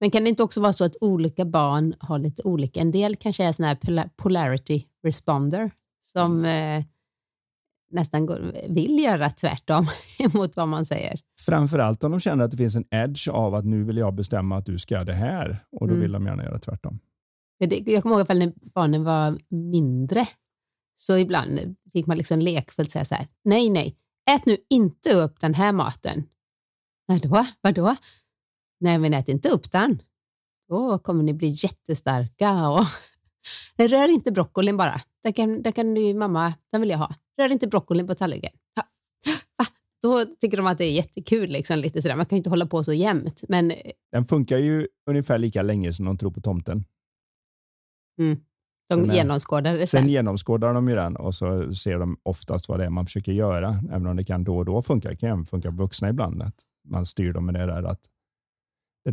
[0.00, 2.80] Men kan det inte också vara så att olika barn har lite olika?
[2.80, 6.84] En del kanske är sån här pola- polarity responder som Mm.
[7.90, 9.86] Nästan går, vill göra tvärtom
[10.34, 11.20] mot vad man säger.
[11.40, 14.56] Framförallt om de känner att det finns en edge av att nu vill jag bestämma
[14.56, 16.00] att du ska göra det här och då Mm.
[16.02, 16.98] vill de gärna göra tvärtom.
[17.58, 20.28] Jag kommer ihåg när barnen var mindre,
[20.96, 23.96] så ibland fick man liksom lekfullt säga så här, nej, nej,
[24.30, 26.22] ät nu inte upp den här maten.
[27.06, 27.46] Vadå?
[27.60, 27.96] Vadå?
[28.80, 30.02] Nej, men ät inte upp den.
[30.68, 32.68] Då kommer ni bli jättestarka.
[32.68, 32.84] Och
[33.76, 35.00] Rör inte broccolin bara.
[35.22, 37.14] Den kan, den kan du, mamma, den vill jag ha.
[37.38, 38.52] Rör inte broccolin på tallriken.
[38.74, 38.82] Ja.
[40.02, 41.50] Då tycker de att det är jättekul.
[41.50, 42.16] Liksom, lite sådär.
[42.16, 43.42] Man kan ju inte hålla på så jämt.
[43.48, 43.72] Men
[44.12, 46.84] Den funkar ju ungefär lika länge som de tror på tomten.
[48.20, 48.40] mm,
[48.88, 50.00] de är- genomskådar det sen.
[50.00, 53.32] Sen genomskådar de ju den och så ser de oftast vad det är man försöker
[53.32, 53.80] göra.
[53.90, 55.08] Även om det kan då och då funka.
[55.08, 56.42] Det kan även funka på vuxna ibland.
[56.42, 56.54] Att
[56.88, 58.00] man styr dem med det där att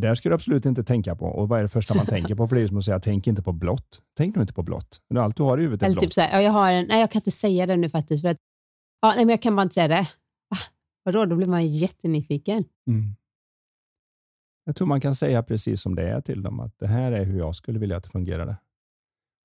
[0.00, 1.26] det där ska du absolut inte tänka på.
[1.26, 2.48] Och vad är det första man tänker på?
[2.48, 4.02] För det är som att säga, tänk inte på blått.
[4.16, 5.00] Tänk nu inte på blått.
[5.16, 6.02] Allt du har i huvudet är Eller blått.
[6.02, 8.22] typ så här, ja, jag har en, nej jag kan inte säga det nu faktiskt.
[8.22, 8.36] För att,
[9.00, 10.08] ja, nej, men jag kan bara inte säga det.
[10.50, 10.56] Va?
[11.02, 12.64] Vadå, då blir man jättenyfiken.
[12.86, 13.14] Mm.
[14.64, 17.24] Jag tror man kan säga precis som det är till dem, att det här är
[17.24, 18.56] hur jag skulle vilja att det fungerade.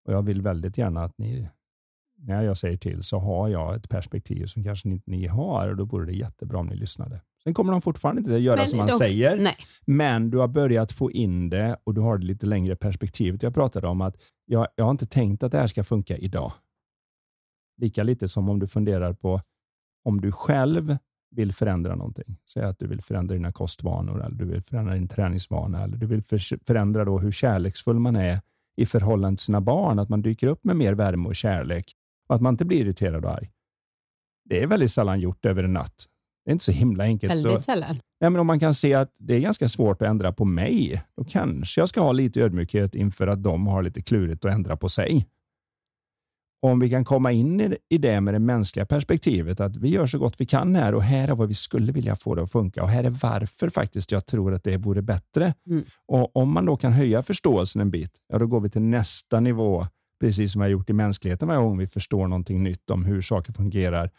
[0.08, 1.50] Och jag vill väldigt gärna att ni,
[2.18, 5.78] när jag säger till, så har jag ett perspektiv som kanske inte ni har och
[5.78, 7.22] då vore det jättebra om ni lyssnade.
[7.44, 9.56] Sen kommer de fortfarande inte att göra Men som man säger, Nej.
[9.86, 13.44] men du har börjat få in det och du har det lite längre perspektivet.
[13.44, 16.52] Jag pratade om att jag, jag har inte tänkt att det här ska funka idag.
[17.78, 19.42] Lika lite som om du funderar på
[20.06, 20.98] om du själv
[21.36, 22.38] vill förändra någonting.
[22.54, 26.06] Säg att du vill förändra dina kostvanor eller du vill förändra din träningsvana eller du
[26.06, 28.40] vill för- förändra då hur kärleksfull man är
[28.78, 30.00] i förhållande till sina barn.
[30.00, 31.94] Att man dyker upp med mer värme och kärlek
[32.30, 33.50] och att man inte blir irriterad och arg.
[34.46, 36.08] Det är väldigt sällan gjort över en natt.
[36.52, 37.34] Det är inte så himla enkelt.
[37.34, 37.96] Väldigt sällan.
[38.22, 41.04] Nej, men om man kan se att det är ganska svårt att ändra på mig,
[41.18, 44.78] då kanske jag ska ha lite ödmjukhet inför att de har lite klurigt att ändra
[44.78, 45.28] på sig.
[46.64, 50.20] Om vi kan komma in i- det med det mänskliga perspektivet, att vi gör så
[50.20, 52.84] gott vi kan här och här är vad vi skulle vilja få det att funka
[52.84, 55.54] och här är varför faktiskt jag tror att det vore bättre.
[55.68, 55.84] Mm.
[56.08, 59.40] Och Om man då kan höja förståelsen en bit, ja, då går vi till nästa
[59.40, 59.88] nivå,
[60.20, 63.54] precis som har gjort i mänskligheten varje gång vi förstår någonting nytt om hur saker
[63.54, 64.10] fungerar.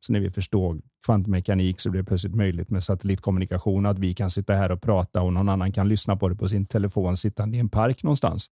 [0.00, 4.30] Så när vi förstår kvantmekanik så blir det plötsligt möjligt med satellitkommunikation, att vi kan
[4.30, 7.56] sitta här och prata och någon annan kan lyssna på det på sin telefon sittande
[7.56, 8.46] i en park någonstans.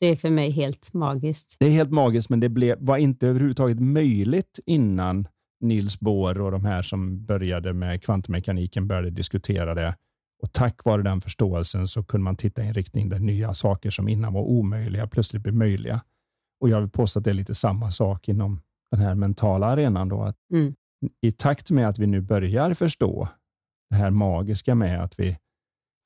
[0.00, 1.56] Det är för mig helt magiskt.
[1.58, 5.28] Det är helt magiskt, men det blev, var inte överhuvudtaget möjligt innan
[5.60, 9.94] Niels Bohr och de här som började med kvantmekaniken började diskutera det.
[10.42, 13.90] Och tack vare den förståelsen så kunde man titta i en riktning där nya saker
[13.90, 16.00] som innan var omöjliga plötsligt blev möjliga.
[16.60, 20.08] Och jag vill påstå att det är lite samma sak inom den här mentala arenan.
[20.08, 20.74] Då, att Mm.
[21.20, 23.28] I takt med att vi nu börjar förstå
[23.90, 25.36] det här magiska med att vi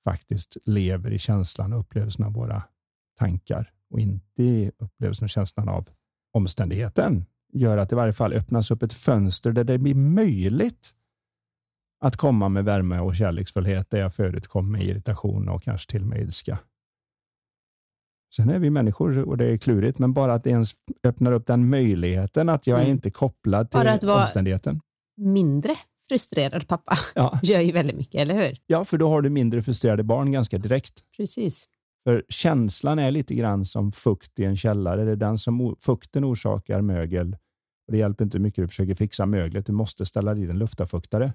[0.05, 2.63] faktiskt lever i känslan och upplevelsen av våra
[3.19, 5.89] tankar och inte i upplevelsen och känslan av
[6.33, 10.95] omständigheten gör att det i varje fall öppnas upp ett fönster där det blir möjligt
[12.01, 16.03] att komma med värme och kärleksfullhet där jag förut kom med irritation och kanske till
[16.03, 16.59] och med ilska.
[18.37, 20.71] Sen är vi människor och det är klurigt, men bara att det ens
[21.07, 22.91] öppnar upp den möjligheten att jag är Mm.
[22.93, 24.81] inte kopplad till Bara att vara- omständigheten.
[25.17, 25.75] Mindre
[26.09, 27.39] frustrerad pappa Ja.
[27.43, 28.59] gör ju väldigt mycket, eller hur?
[28.67, 30.93] ja, för då har du mindre frustrerade barn ganska direkt.
[31.17, 31.65] Precis.
[32.05, 35.05] För känslan är lite grann som fukt i en källare.
[35.05, 37.37] Det är den som fukten orsakar mögel.
[37.87, 39.67] Och det hjälper inte mycket att du försöker fixa möglet.
[39.67, 41.33] Du måste ställa dit en luftavfuktare.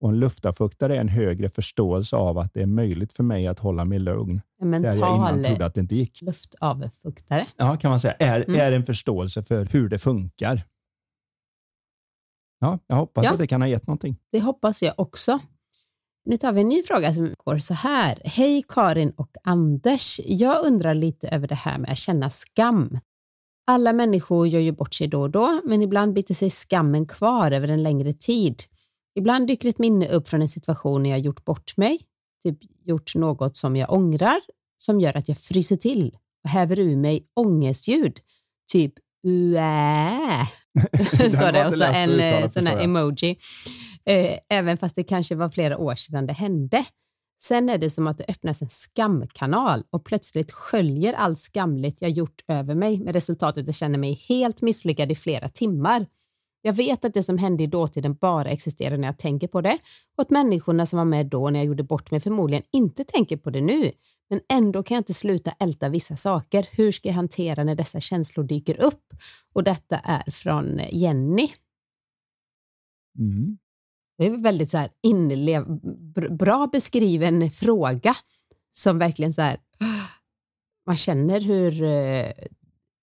[0.00, 3.58] Och en luftavfuktare är en högre förståelse av att det är möjligt för mig att
[3.58, 4.40] hålla mig lugn.
[4.62, 6.22] En Där jag innan mental trodde att det inte gick.
[6.22, 7.46] luftavfuktare.
[7.56, 8.14] Ja, kan man säga.
[8.18, 8.60] Är, Mm.
[8.60, 10.62] är en förståelse för hur det funkar.
[12.60, 13.32] Ja, jag hoppas Ja.
[13.32, 14.16] att det kan ha gett någonting.
[14.32, 15.38] Det hoppas jag också.
[16.24, 18.18] Nu tar vi en ny fråga som går så här.
[18.24, 20.20] Hej Karin och Anders.
[20.24, 22.98] Jag undrar lite över det här med att känna skam.
[23.66, 27.50] Alla människor gör ju bort sig då och då, men ibland biter sig skammen kvar
[27.50, 28.62] över en längre tid.
[29.14, 32.00] Ibland dyker ett minne upp från en situation när jag gjort bort mig,
[32.42, 34.40] typ gjort något som jag ångrar,
[34.78, 38.18] som gör att jag fryser till och häver ur mig ångestljud,
[38.72, 38.94] typ
[39.26, 40.46] uä.
[41.30, 43.36] så det, och så en eh, sån här emoji.
[44.04, 46.84] Eh, även fast det kanske var flera år sedan det hände.
[47.42, 52.10] Sen är det som att det öppnas en skamkanal och plötsligt sköljer allt skamligt jag
[52.10, 56.06] gjort över mig med resultatet att jag känner mig helt misslyckad i flera timmar.
[56.62, 59.78] Jag vet att det som hände i dåtiden bara existerar när jag tänker på det
[60.16, 63.36] och att människorna som var med då när jag gjorde bort mig förmodligen inte tänker
[63.36, 63.92] på det nu.
[64.30, 66.68] Men ändå kan jag inte sluta älta vissa saker.
[66.70, 69.14] Hur ska jag hantera när dessa känslor dyker upp?
[69.52, 71.48] Och detta är från Jenny.
[73.18, 73.58] Mm.
[74.18, 75.64] Det är väldigt så här inlev,
[76.30, 78.16] bra beskriven fråga
[78.72, 79.60] som verkligen så här,
[80.86, 82.32] man känner hur, eh,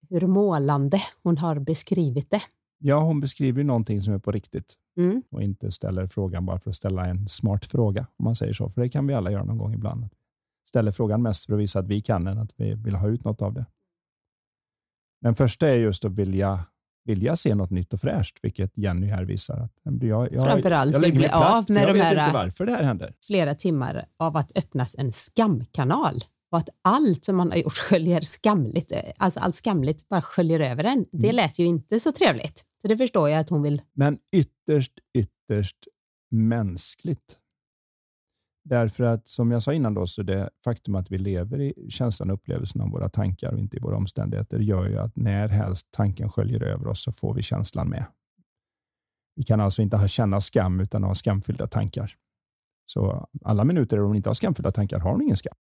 [0.09, 2.41] hur målande hon har beskrivit det.
[2.79, 5.23] Ja, hon beskriver någonting som är på riktigt mm.
[5.31, 8.69] och inte ställer frågan bara för att ställa en smart fråga, om man säger så.
[8.69, 10.09] För det kan vi alla göra någon gång ibland.
[10.69, 13.23] Ställer frågan mest för att visa att vi kan än att vi vill ha ut
[13.23, 13.65] något av det.
[15.21, 16.65] Den första är just att vilja,
[17.05, 19.59] vilja se något nytt och fräscht, vilket Jenny här visar.
[19.59, 23.13] Att jag, jag, Framförallt jag vill bli av med de här varför det här händer.
[23.27, 28.21] flera timmar av att öppnas en skamkanal och att allt som man har gjort sköljer
[28.21, 31.05] skamligt, alltså allt skamligt bara sköljer över en.
[31.11, 31.35] Det mm.
[31.35, 32.65] lät ju inte så trevligt.
[32.81, 33.81] Så det förstår jag att hon vill.
[33.93, 35.77] Men ytterst, ytterst
[36.31, 37.37] mänskligt.
[38.69, 42.29] Därför att som jag sa innan då, så det faktum att vi lever i känslan
[42.29, 45.87] och upplevelsen av våra tankar och inte i våra omständigheter gör ju att när helst
[45.91, 48.05] tanken sköljer över oss så får vi känslan med.
[49.35, 52.15] Vi kan alltså inte ha känna skam utan ha skamfyllda tankar.
[52.85, 55.55] Så alla minuter där hon inte har skamfyllda tankar har hon ingen skam.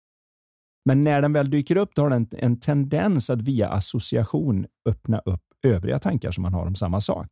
[0.87, 5.19] Men när den väl dyker upp, då har den en tendens att via association öppna
[5.19, 7.27] upp övriga tankar som man har om samma sak.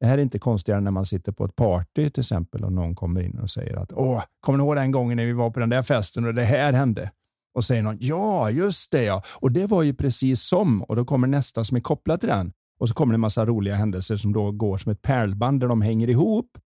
[0.00, 2.94] Det här är inte konstigare när man sitter på ett party till exempel och någon
[2.94, 5.60] kommer in och säger att Åh, kommer ni ihåg den gången när vi var på
[5.60, 7.10] den där festen och det här hände?
[7.54, 9.22] Och säger någon ja, just det ja.
[9.34, 10.82] Och det var ju precis som.
[10.82, 12.52] Och då kommer nästa som är kopplat till den.
[12.80, 15.68] Och så kommer det en massa roliga händelser som då går som ett pärlband där
[15.68, 16.58] de hänger ihop.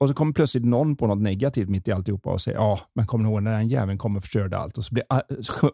[0.00, 3.06] Och så kommer plötsligt någon på något negativt mitt i alltihopa och säger ja, men
[3.06, 4.78] kommer ni ihåg när den jäveln kom och förstörde allt?
[4.78, 5.04] Och så blir,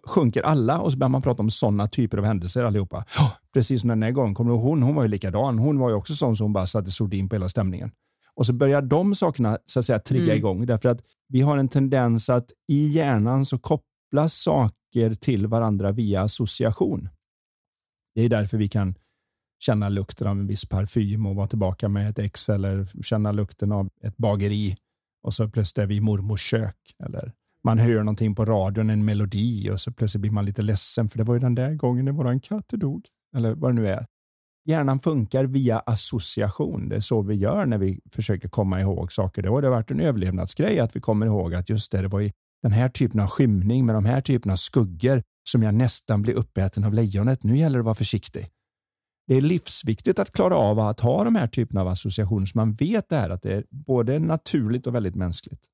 [0.09, 2.99] sjunker alla och så börjar man prata om sådana typer av händelser allihopa.
[2.99, 4.83] Oh, precis som den här gången, kommer du ihåg hon?
[4.83, 5.59] Hon var ju likadan.
[5.59, 7.91] Hon var ju också sån som bara satte sordin på hela stämningen.
[8.35, 10.37] Och så börjar de sakerna så att säga trigga mm.
[10.37, 15.93] igång därför att vi har en tendens att i hjärnan så kopplas saker till varandra
[15.93, 17.09] via association.
[18.15, 18.95] Det är därför vi kan
[19.65, 23.73] känna lukten av en viss parfym och vara tillbaka med ett ex eller känna lukten
[23.73, 24.77] av ett bageri
[25.23, 26.77] och så plötsligt är vi i mormors kök.
[27.05, 27.33] Eller
[27.65, 31.19] man hör någonting på radion, en melodi och så plötsligt blir man lite ledsen för
[31.19, 33.05] det var ju den där gången när våran katt dog.
[33.37, 34.07] Eller vad det nu är.
[34.67, 36.89] Hjärnan funkar via association.
[36.89, 39.43] Det är så vi gör när vi försöker komma ihåg saker.
[39.43, 42.31] Det har varit en överlevnadsgrej att vi kommer ihåg att just det, det var ju
[42.63, 46.37] den här typen av skymning med de här typerna av skuggor som jag nästan blev
[46.37, 47.43] uppäten av lejonet.
[47.43, 48.49] Nu gäller det att vara försiktig
[49.27, 52.73] det är livsviktigt att klara av att ha de här typerna av associationer så man
[52.73, 55.67] vet det här att det är både naturligt och väldigt mänskligt.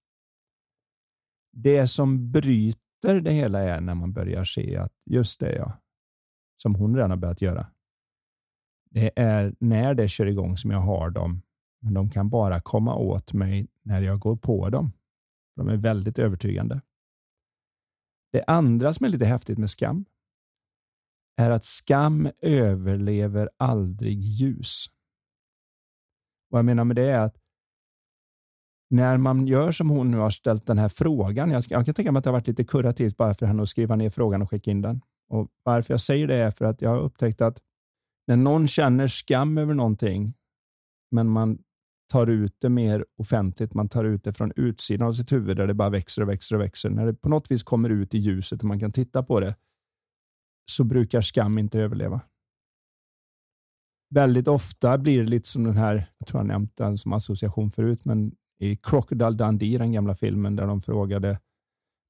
[1.52, 5.72] Det som bryter det hela är när man börjar se att just det, ja,
[6.62, 7.66] som hon redan har börjat göra.
[8.90, 11.42] Det är när det kör igång som jag har dem,
[11.80, 14.92] men de kan bara komma åt mig när jag går på dem.
[15.56, 16.80] De är väldigt övertygande.
[18.32, 20.04] Det andra som är lite häftigt med skam,
[21.40, 24.86] är att skam överlever aldrig ljus.
[26.48, 27.36] Vad jag menar med det är att
[28.90, 32.12] när man gör som hon nu har ställt den här frågan, jag, jag kan tänka
[32.12, 34.50] mig att det har varit lite kurativt bara för henne att skriva ner frågan och
[34.50, 35.00] skicka in den.
[35.28, 37.58] Och Varför jag säger det är för att jag har upptäckt att
[38.26, 40.34] när någon känner skam över någonting,
[41.10, 41.58] men man
[42.12, 45.66] tar ut det mer offentligt, man tar ut det från utsidan av sitt huvud där
[45.66, 46.90] det bara växer och växer och växer.
[46.90, 49.54] När det på något vis kommer ut i ljuset och man kan titta på det,
[50.70, 52.20] så brukar skam inte överleva.
[54.14, 57.70] Väldigt ofta blir det lite som den här, jag tror jag nämnt den som association
[57.70, 61.38] förut, men i Crocodile Dundee, den gamla filmen där de frågade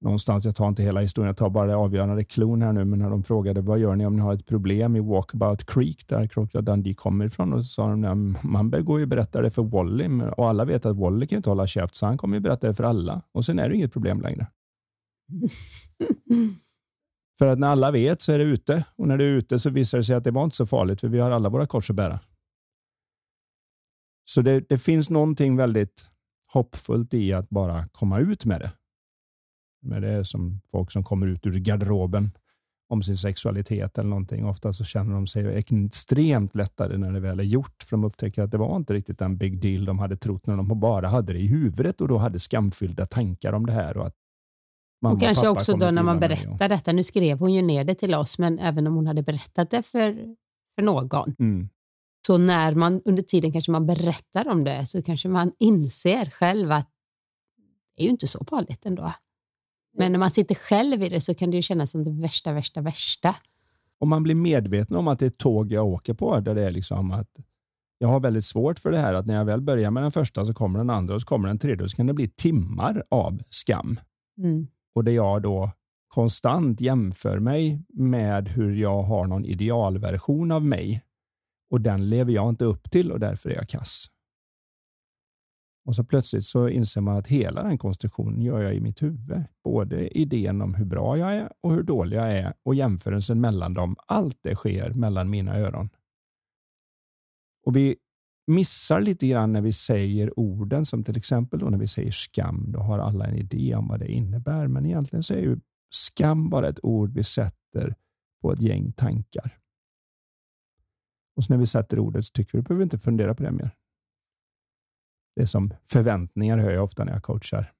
[0.00, 2.98] någonstans, jag tar inte hela historien, jag tar bara det avgörande klon här nu, men
[2.98, 6.26] när de frågade vad gör ni om ni har ett problem i Walkabout Creek där
[6.26, 9.62] Crocodile Dundee kommer ifrån och så sa de man går ju och berättar det för
[9.62, 12.66] Wally och alla vet att Wally kan inte hålla käft så han kommer ju berätta
[12.66, 14.46] det för alla och sen är det inget problem längre.
[17.40, 19.70] För att när alla vet så är det ute och när det är ute så
[19.70, 21.90] visar det sig att det var inte så farligt för vi har alla våra kors
[21.90, 22.20] att bära.
[24.24, 26.04] Så det, det finns någonting väldigt
[26.52, 28.72] hoppfullt i att bara komma ut med det.
[29.82, 32.30] Men det är som folk som kommer ut ur garderoben
[32.88, 34.46] om sin sexualitet eller någonting.
[34.46, 38.42] Ofta så känner de sig extremt lättare när det väl är gjort, för de upptäcker
[38.42, 41.32] att det var inte riktigt den big deal de hade trott när de bara hade
[41.32, 44.16] det i huvudet och då hade skamfyllda tankar om det här och att
[45.02, 47.84] mamma och kanske pappa också då när man berättar detta, nu skrev hon ju ner
[47.84, 50.34] det till oss, men även om hon hade berättat det för,
[50.74, 51.68] för någon, och- Mm.
[52.26, 56.72] så när man under tiden kanske man berättar om det så kanske man inser själv
[56.72, 56.88] att
[57.96, 59.12] det är ju inte så farligt ändå.
[59.98, 62.52] Men när man sitter själv i det så kan det ju kännas som det värsta,
[62.52, 63.36] värsta, värsta.
[63.98, 66.62] Om man blir medveten om att det är ett tåg jag åker på, där det
[66.62, 67.30] är liksom att
[67.98, 70.44] jag har väldigt svårt för det här att när jag väl börjar med den första
[70.46, 73.02] så kommer den andra och så kommer den tredje och så kan det bli timmar
[73.10, 74.00] av skam.
[74.38, 74.66] Mm.
[74.94, 75.70] Och där jag då
[76.08, 81.04] konstant jämför mig med hur jag har någon idealversion av mig
[81.70, 84.06] och den lever jag inte upp till och därför är jag kass.
[85.84, 89.44] Och så plötsligt så inser man att hela den konstruktionen gör jag i mitt huvud.
[89.64, 93.74] Både idén om hur bra jag är och hur dålig jag är och jämförelsen mellan
[93.74, 93.96] dem.
[94.06, 95.88] Allt det sker mellan mina öron.
[97.66, 97.96] Och vi
[98.50, 102.72] missar lite grann när vi säger orden som till exempel då när vi säger skam.
[102.72, 104.66] Då har alla en idé om vad det innebär.
[104.66, 107.94] Men egentligen så är ju skam bara ett ord vi sätter
[108.42, 109.58] på ett gäng tankar.
[111.36, 113.42] Och så när vi sätter ordet så tycker vi att vi behöver inte fundera på
[113.42, 113.70] det mer.
[115.36, 117.72] Det är som förväntningar hör jag ofta när jag coachar.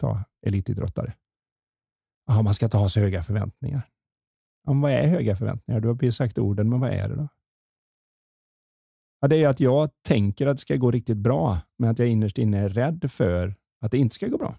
[0.00, 1.14] Ta elitidrottare.
[2.26, 3.82] Ja, man ska inte ha så höga förväntningar.
[4.64, 5.80] Ja, men vad är höga förväntningar?
[5.80, 7.28] Du har precis sagt orden, men vad är det då?
[9.22, 12.08] Ja, det är att jag tänker att det ska gå riktigt bra, men att jag
[12.08, 14.58] innerst inne är rädd för att det inte ska gå bra.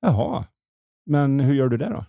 [0.00, 0.44] Jaha,
[1.06, 2.04] men hur gör du det då?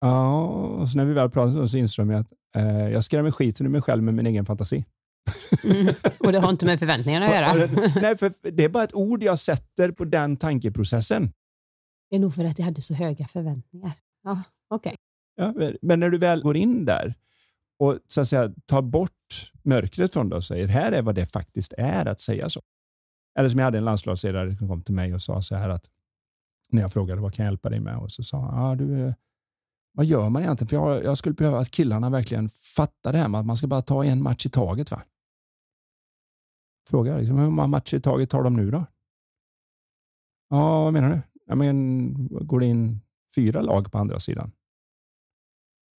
[0.00, 3.66] Ja, och så när vi väl pratar så inser de att eh, jag skrämmer skiten
[3.66, 4.84] ur mig själv med min egen fantasi.
[5.64, 5.94] Mm.
[6.18, 7.54] Och det har inte med förväntningarna att göra.
[8.02, 11.32] Nej, för det är bara ett ord jag sätter på den tankeprocessen.
[12.10, 13.92] Det är nog för att jag hade så höga förväntningar.
[14.22, 14.96] Ja, okej.
[15.34, 17.14] Ja, men när du väl går in där
[17.78, 21.26] och så att säga, tar bort mörkret från det och säger här är vad det
[21.26, 22.62] faktiskt är att säga så.
[23.38, 25.90] Eller som jag hade en landslagsledare som kom till mig och sa så här att
[26.68, 29.14] när jag frågade vad kan jag hjälpa dig med och så sa han, ah, du,
[29.92, 30.68] vad gör man egentligen?
[30.68, 33.66] För jag, jag skulle behöva att killarna verkligen fattar det här med att man ska
[33.66, 34.90] bara ta en match i taget.
[34.90, 35.02] Va?
[36.88, 38.86] Frågar liksom, hur många matcher i taget tar de nu då?
[40.48, 41.20] Ja, vad menar du?
[41.46, 43.00] Jag men, går det in
[43.34, 44.52] fyra lag på andra sidan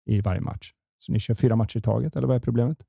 [0.05, 0.73] i varje match?
[0.99, 2.83] Så ni kör fyra matcher i taget, eller vad är problemet?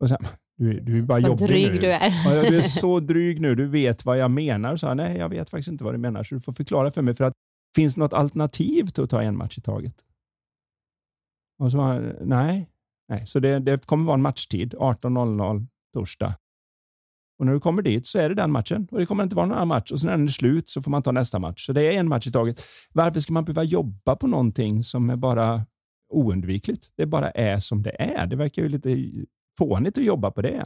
[0.00, 0.18] Och sen,
[0.56, 1.78] du, du är bara Vad jobbig dryg nu.
[1.78, 2.10] du är.
[2.24, 3.54] Ja, du är så dryg nu.
[3.54, 4.76] Du vet vad jag menar.
[4.76, 7.14] Så, nej, jag vet faktiskt inte vad du menar, så du får förklara för mig.
[7.14, 7.32] För att,
[7.76, 9.94] finns det något alternativ till att ta en match i taget?
[11.58, 12.68] Och så var nej.
[13.08, 13.26] nej.
[13.26, 16.34] Så det, det kommer vara en matchtid, 18.00 torsdag.
[17.38, 19.46] Och när du kommer dit så är det den matchen och det kommer inte vara
[19.46, 19.92] någon annan match.
[19.92, 21.66] Och sen när den är slut så får man ta nästa match.
[21.66, 22.62] Så det är en match i taget.
[22.92, 25.66] Varför ska man behöva jobba på någonting som är bara
[26.14, 26.90] oundvikligt?
[26.96, 28.26] Det bara är som det är.
[28.26, 29.10] Det verkar ju lite
[29.58, 30.62] fånigt att jobba på det.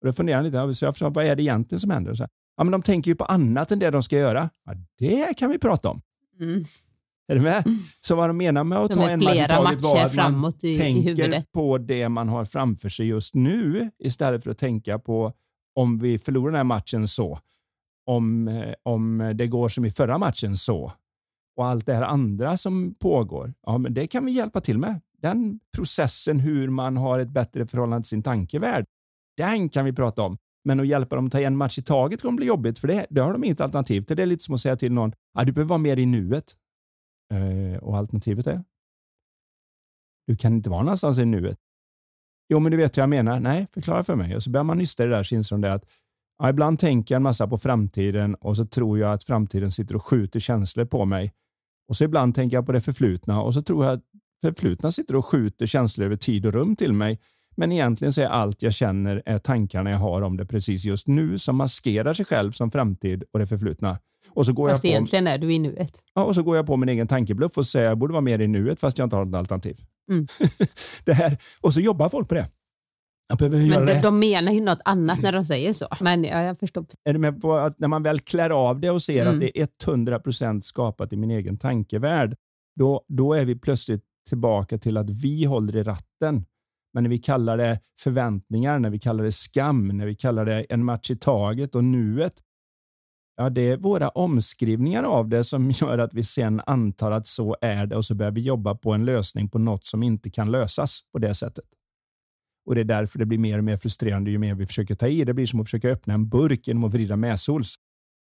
[0.00, 2.14] Och då funderar jag lite, så jag förstår, vad är det egentligen som händer?
[2.18, 4.50] Här, ja, men de tänker ju på annat än det de ska göra.
[4.64, 6.00] Ja, det kan vi prata om.
[6.40, 6.64] Mm.
[7.28, 7.64] Är du med?
[8.00, 10.10] Så vad de menar med att Som ta en match i taget var att man
[10.10, 11.52] framåt i, i tänker huvudet.
[11.52, 15.32] på det man har framför sig just nu istället för att tänka på
[15.74, 17.38] om vi förlorar den här matchen så.
[18.06, 20.92] Om, eh, om det går som i förra matchen så.
[21.58, 23.54] Och allt det här andra som pågår.
[23.62, 25.00] Ja, men det kan vi hjälpa till med.
[25.22, 28.84] Den processen hur man har ett bättre förhållande till sin tankevärld.
[29.36, 30.38] Den kan vi prata om.
[30.64, 33.06] Men att hjälpa dem att ta en match i taget kommer bli jobbigt för det,
[33.10, 34.16] det har de inget alternativ till.
[34.16, 36.56] Det är lite som att säga till någon, ah, du behöver vara mer i nuet.
[37.34, 38.64] Eh, och alternativet är?
[40.26, 41.58] Du kan inte vara någonstans i nuet.
[42.48, 43.40] Jo, men du vet hur jag menar.
[43.40, 44.36] Nej, förklara för mig.
[44.36, 45.84] Och så börjar man nysta i det där så inser de det att
[46.38, 49.94] ja, ibland tänker jag en massa på framtiden och så tror jag att framtiden sitter
[49.94, 51.32] och skjuter känslor på mig.
[51.88, 54.02] Och så ibland tänker jag på det förflutna och så tror jag att
[54.42, 57.18] förflutna sitter och skjuter känslor över tid och rum till mig.
[57.56, 61.06] Men egentligen så är allt jag känner är tankarna jag har om det precis just
[61.06, 63.98] nu som maskerar sig själv som framtid och det förflutna.
[64.30, 66.02] Och så går Fast jag på egentligen är du i nuet.
[66.14, 68.20] Ja, och så går jag på min egen tankebluff och säger att jag borde vara
[68.20, 69.80] mer i nuet fast jag inte har något alternativ.
[70.10, 70.26] Mm.
[71.04, 72.46] det här, och så jobbar folk på det.
[73.28, 73.94] Jag behöver göra Men det.
[73.94, 75.86] de, de menar ju något annat när de säger så.
[76.00, 76.86] Men ja, jag förstår.
[77.04, 79.34] Är du med på att när man väl klär av det och ser Mm.
[79.34, 82.36] att det är 100% skapat i min egen tankevärld,
[82.76, 86.44] då, då är vi plötsligt tillbaka till att vi håller i ratten.
[86.94, 90.60] Men när vi kallar det förväntningar, när vi kallar det skam, när vi kallar det
[90.62, 92.32] en match i taget och nuet,
[93.36, 97.56] ja, det är våra omskrivningar av det som gör att vi sen antar att så
[97.60, 100.50] är det och så börjar vi jobba på en lösning på något som inte kan
[100.50, 101.64] lösas på det sättet.
[102.68, 105.08] Och Det är därför det blir mer och mer frustrerande ju mer vi försöker ta
[105.08, 105.24] i.
[105.24, 107.76] Det blir som att försöka öppna en burk genom att vrida mäsols.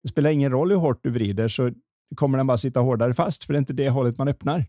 [0.02, 1.70] Det spelar ingen roll hur hårt du vrider så
[2.16, 4.66] kommer den bara sitta hårdare fast, för det är inte det hållet man öppnar.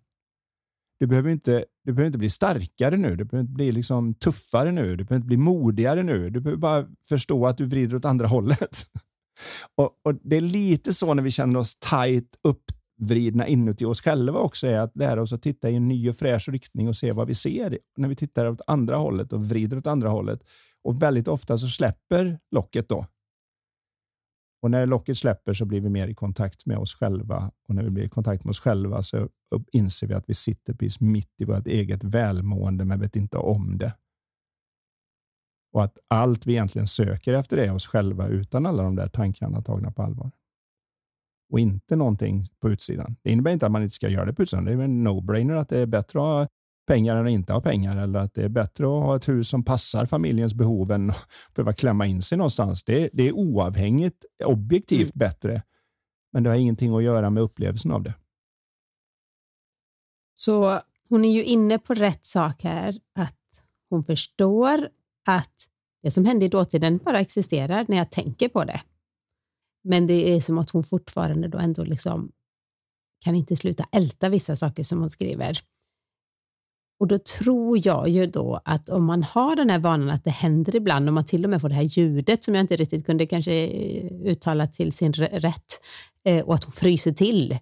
[0.99, 4.71] Du behöver inte, du behöver inte bli starkare nu, du behöver inte bli liksom tuffare
[4.71, 6.29] nu, du behöver inte bli modigare nu.
[6.29, 8.85] Du behöver bara förstå att du vrider åt andra hållet.
[9.77, 12.63] Och, och, Det är lite så när vi känner oss tajt upp
[13.01, 16.15] vridna inuti oss själva också, är att lära oss att titta i en ny och
[16.15, 19.77] fräsch riktning och se vad vi ser när vi tittar åt andra hållet och vrider
[19.77, 20.43] åt andra hållet.
[20.83, 23.05] Och väldigt ofta så släpper locket då.
[24.61, 27.51] Och när locket släpper så blir vi mer i kontakt med oss själva.
[27.67, 29.29] Och när vi blir i kontakt med oss själva så
[29.71, 33.77] inser vi att vi sitter precis mitt i vårt eget välmående men vet inte om
[33.77, 33.93] det.
[35.73, 39.61] Och att allt vi egentligen söker efter är oss själva utan alla de där tankarna
[39.61, 40.31] tagna på allvar.
[41.51, 43.15] Och inte någonting på utsidan.
[43.21, 44.65] Det innebär inte att man inte ska göra det på utsidan.
[44.65, 46.47] Det är en no-brainer att det är bättre att ha
[46.87, 49.49] pengar än att inte ha pengar eller att det är bättre att ha ett hus
[49.49, 52.83] som passar familjens behov än att behöva klämma in sig någonstans.
[52.83, 55.19] Det, det är oavhängigt, objektivt mm.
[55.29, 55.61] bättre,
[56.33, 58.13] men det har ingenting att göra med upplevelsen av det.
[60.35, 60.79] Så
[61.09, 64.89] hon är ju inne på rätt sak här, att hon förstår
[65.27, 65.67] att
[66.03, 68.81] det som hände i dåtiden bara existerar när jag tänker på det.
[69.83, 72.31] Men det är som att hon fortfarande då ändå liksom
[73.23, 75.59] kan inte sluta älta vissa saker som hon skriver.
[76.99, 80.29] Och då tror jag ju då att om man har den här vanan att det
[80.29, 83.05] händer ibland, om man till och med får det här ljudet som jag inte riktigt
[83.05, 85.79] kunde kanske eh, uttala till sin rätt
[86.25, 87.57] eh, och att hon fryser till,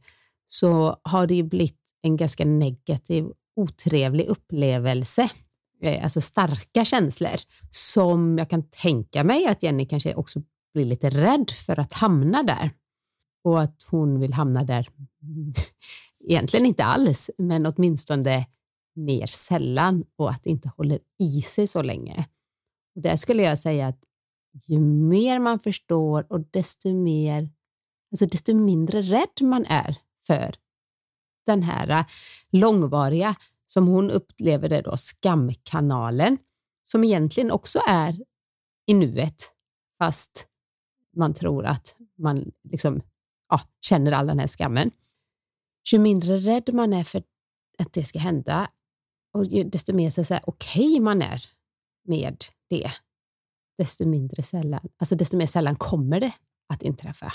[0.47, 5.29] så har det ju blivit en ganska negativ, otrevlig upplevelse.
[5.81, 7.37] Eh, alltså starka känslor
[7.71, 10.41] som jag kan tänka mig att Jenny kanske också
[10.73, 12.71] blir lite rädd för att hamna där.
[13.43, 14.87] Och att hon vill hamna där,
[16.29, 18.45] egentligen inte alls, men åtminstone
[18.95, 22.25] mer sällan och att det inte håller i sig så länge.
[22.95, 24.03] Och där skulle jag säga att
[24.67, 27.49] ju mer man förstår och desto, mer,
[28.11, 29.95] alltså desto mindre rädd man är
[30.27, 30.55] för
[31.45, 32.05] den här äh,
[32.51, 33.35] långvariga,
[33.67, 36.37] som hon upplever det då, skamkanalen,
[36.83, 38.23] som egentligen också är
[38.85, 39.51] i nuet,
[39.99, 40.47] fast
[41.19, 43.01] man tror att man liksom,
[43.49, 44.91] ja, känner all den här skammen.
[45.91, 47.23] Ju mindre rädd man är för
[47.77, 48.71] att det ska hända,
[49.33, 51.43] och desto mer så okej okay man är
[52.07, 52.37] med
[52.69, 52.91] det,
[53.77, 56.33] desto mindre sällan, alltså desto mer sällan kommer det
[56.73, 57.33] att inträffa.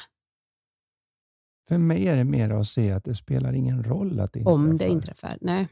[1.69, 4.55] För mig är det mer att se att det spelar ingen roll att det inträffar.
[4.55, 5.69] Om det inträffar, nej.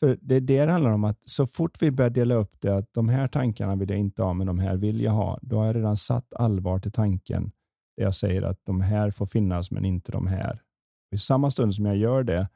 [0.00, 3.08] För det, det handlar om att så fort vi börjar dela upp det, att de
[3.08, 5.76] här tankarna vill jag inte ha, men de här vill jag ha, då har jag
[5.76, 7.52] redan satt allvar till tanken.
[7.96, 10.62] Där jag säger att de här får finnas, men inte de här.
[11.14, 12.48] I samma stund som jag gör det,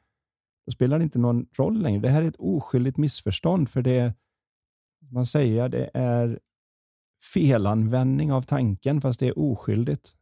[0.65, 2.01] då spelar det inte någon roll längre.
[2.01, 4.13] Det här är ett oskyldigt missförstånd, för det
[5.11, 6.39] man säger, det är
[7.33, 10.13] felanvändning av tanken, fast det är oskyldigt.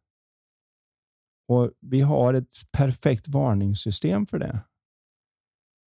[1.48, 4.60] Och Vi har ett perfekt varningssystem för det.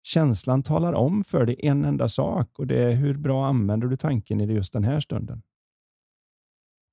[0.02, 3.96] Känslan talar om för dig en enda sak och det är hur bra använder du
[3.96, 5.42] tanken i just den här stunden.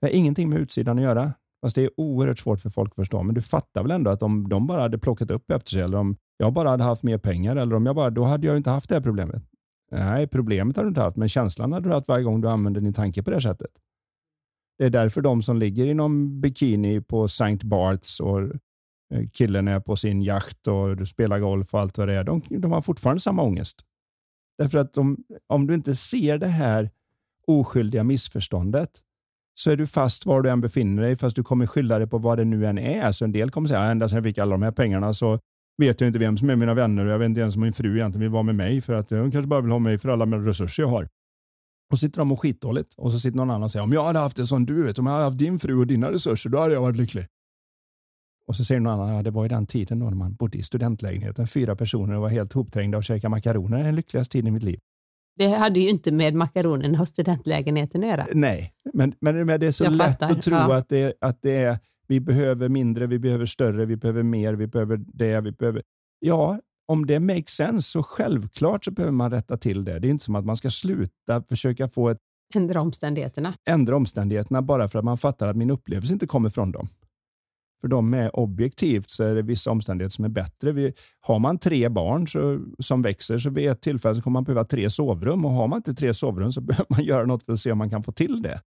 [0.02, 2.96] Det har ingenting med utsidan att göra, fast det är oerhört svårt för folk att
[2.96, 3.24] förstå.
[3.24, 5.98] Men du fattar väl ändå att om de bara hade plockat upp efter sig eller
[5.98, 8.70] om jag bara hade haft mer pengar eller om jag bara, då hade jag inte
[8.70, 9.44] haft det här problemet.
[9.92, 12.82] Nej, problemet har du inte haft, men känslan hade du haft varje gång du använder
[12.82, 13.72] din tanke på det här sättet.
[14.78, 17.58] Det är därför de som ligger i någon bikini på St.
[17.64, 18.40] Barts och
[19.14, 22.42] Eh, killen är på sin jakt och spelar golf och allt vad det är, de,
[22.50, 23.82] de har fortfarande samma ångest.
[24.58, 26.90] Därför att de, om du inte ser det här
[27.48, 28.90] oskyldiga missförståndet
[29.54, 32.18] så är du fast var du än befinner dig, fast du kommer skylla dig på
[32.18, 33.12] vad det nu än är.
[33.12, 35.40] Så en del kommer säga, ända sedan jag fick alla de här pengarna så
[35.78, 37.74] vet jag inte vem som är mina vänner och jag vet inte ens om min
[37.74, 39.98] fru egentligen vill vara med mig för att eh, hon kanske bara vill ha mig
[39.98, 41.08] för alla resurser jag har.
[41.92, 44.20] Och sitter de och skitdåligt och så sitter någon annan och säger om jag hade
[44.20, 46.60] haft det som du vet, om jag hade haft din fru och dina resurser, då
[46.60, 47.26] hade jag varit lycklig.
[48.50, 50.58] Och så säger någon annan, ja det var i den tiden då när man bodde
[50.58, 54.52] i studentlägenheten, fyra personer och var helt hopträngda och käkade makaroner, den lyckligaste tiden i
[54.52, 54.80] mitt liv.
[55.38, 58.28] Det hade ju inte med makaronerna och studentlägenheten att göra.
[58.34, 60.32] Nej, men, men det är så jag lätt fattar.
[60.32, 60.76] att tro ja.
[60.76, 64.68] att, det, att det är vi behöver mindre, vi behöver större, vi behöver mer, vi
[64.68, 65.82] behöver det, vi behöver...
[66.20, 70.00] Ja, om det makes sense så självklart så behöver man rätta till det.
[70.00, 72.18] Det är inte som att man ska sluta försöka få ett...
[72.56, 73.54] Ändra omständigheterna.
[73.70, 76.88] Ändra omständigheterna bara för att man fattar att min upplevelse inte kommer från dem.
[77.82, 80.72] För de är objektivt så är det vissa omständigheter som är bättre.
[80.72, 84.44] Vi, har man tre barn så, som växer så vid ett tillfälle så kommer man
[84.44, 87.54] behöva tre sovrum och har man inte tre sovrum så behöver man göra något för
[87.54, 88.62] att se om man kan få till det.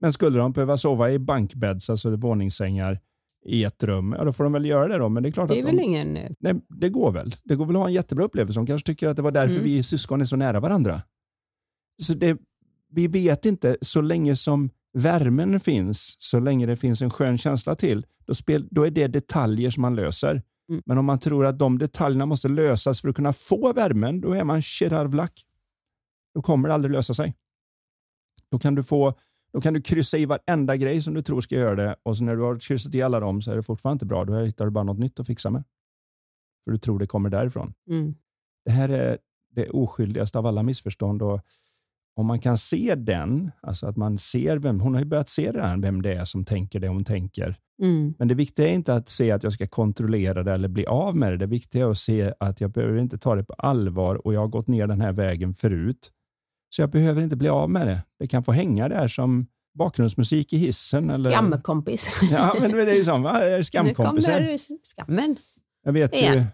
[0.00, 3.00] Men skulle de behöva sova i bankbädds, alltså våningssängar,
[3.44, 5.08] i ett rum, ja, då får de väl göra det då.
[5.08, 6.18] Men det är klart det är att väl de, ingen...
[6.38, 7.36] Nej, det går väl.
[7.44, 8.60] Det går väl att ha en jättebra upplevelse.
[8.60, 9.64] De kanske tycker att det var därför mm.
[9.64, 11.00] vi syskon är så nära varandra.
[12.02, 12.38] Så det,
[12.90, 17.74] vi vet inte, så länge som värmen finns, så länge det finns en skön känsla
[17.74, 20.42] till, då, spel, då är det detaljer som man löser.
[20.68, 20.82] Mm.
[20.86, 24.32] Men om man tror att de detaljerna måste lösas för att kunna få värmen, då
[24.32, 24.62] är man
[25.12, 25.44] luck.
[26.34, 27.34] Då kommer det aldrig lösa sig.
[28.50, 29.14] Då kan du få
[29.52, 32.24] Då kan du kryssa i varenda grej som du tror ska göra det och så
[32.24, 34.24] när du har kryssat i alla dem så är det fortfarande inte bra.
[34.24, 35.64] Då hittar du bara något nytt att fixa med.
[36.64, 37.74] För du tror det kommer därifrån.
[37.90, 38.14] Mm.
[38.64, 39.18] Det här är
[39.50, 41.22] det oskyldigaste av alla missförstånd.
[41.22, 41.40] Och
[42.16, 45.52] om man kan se den, alltså att man ser vem, hon har ju börjat se
[45.52, 47.56] det här, vem det är som tänker det hon tänker.
[47.82, 48.14] Mm.
[48.18, 51.16] Men det viktiga är inte att se att jag ska kontrollera det eller bli av
[51.16, 51.36] med det.
[51.36, 54.40] Det viktiga är att se att jag behöver inte ta det på allvar och jag
[54.40, 56.10] har gått ner den här vägen förut.
[56.70, 58.04] Så jag behöver inte bli av med det.
[58.18, 59.46] Det kan få hänga där som
[59.78, 61.10] bakgrundsmusik i hissen.
[61.10, 61.30] Eller...
[61.30, 62.08] Skamkompis.
[62.30, 63.40] Ja, men det är ju som va?
[63.40, 64.32] Nu skamkompisar.
[64.32, 64.58] kommer
[64.96, 65.36] skammen.
[65.84, 66.44] Jag vet, ju.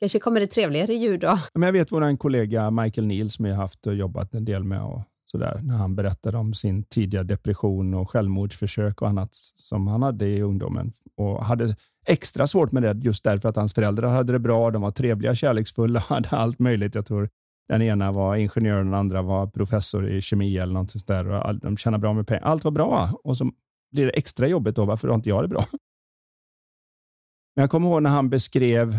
[0.00, 1.38] Kanske kommer det trevligare ljud då.
[1.54, 4.82] men jag vet vår kollega Michael Neal som jag haft och jobbat en del med
[4.82, 10.02] och sådär, när han berättade om sin tidiga depression och självmordsförsök och annat som han
[10.02, 11.76] hade i ungdomen och hade
[12.06, 14.70] extra svårt med det just därför att hans föräldrar hade det bra.
[14.70, 16.94] De var trevliga, kärleksfulla, hade allt möjligt.
[16.94, 17.28] Jag tror
[17.68, 21.26] den ena var ingenjör och den andra var professor i kemi eller något sånt där.
[21.26, 22.42] Och de tjänade bra med pengar.
[22.42, 23.50] Allt var bra och så
[23.92, 24.84] blir det extra jobbigt då.
[24.84, 25.64] Varför har inte jag det bra?
[27.54, 28.98] Men jag kommer ihåg när han beskrev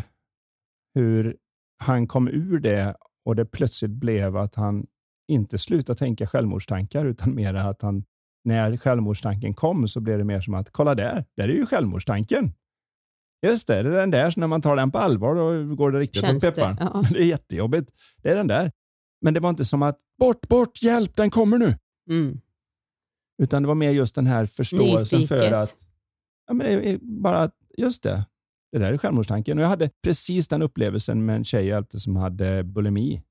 [0.98, 1.36] hur
[1.84, 2.96] han kom ur det
[3.26, 4.86] och det plötsligt blev att han
[5.28, 8.04] inte slutade tänka självmordstankar utan mer att han,
[8.44, 12.54] när självmordstanken kom så blev det mer som att kolla där, där är ju självmordstanken.
[13.46, 15.92] Just det, det är den där, så när man tar den på allvar då går
[15.92, 16.78] det riktigt åt Känns det, pepparn.
[16.80, 17.04] ja.
[17.12, 17.92] Det är jättejobbigt.
[18.24, 18.72] Det är den där.
[19.22, 21.76] Men det var inte som att bort, bort, hjälp, den kommer nu.
[22.10, 22.42] Mm.
[23.42, 25.54] Utan det var mer just den här förståelsen för Nyfiket.
[25.54, 25.76] att,
[26.48, 28.26] ja, men det är bara just det,
[28.72, 29.58] det där är självmordstanken.
[29.58, 33.24] Och jag hade precis den upplevelsen med en tjej jag hjälpte som hade bulimi.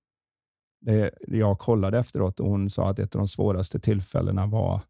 [0.80, 4.80] Det, jag kollade efteråt och hon sa att ett av de svåraste tillfällena var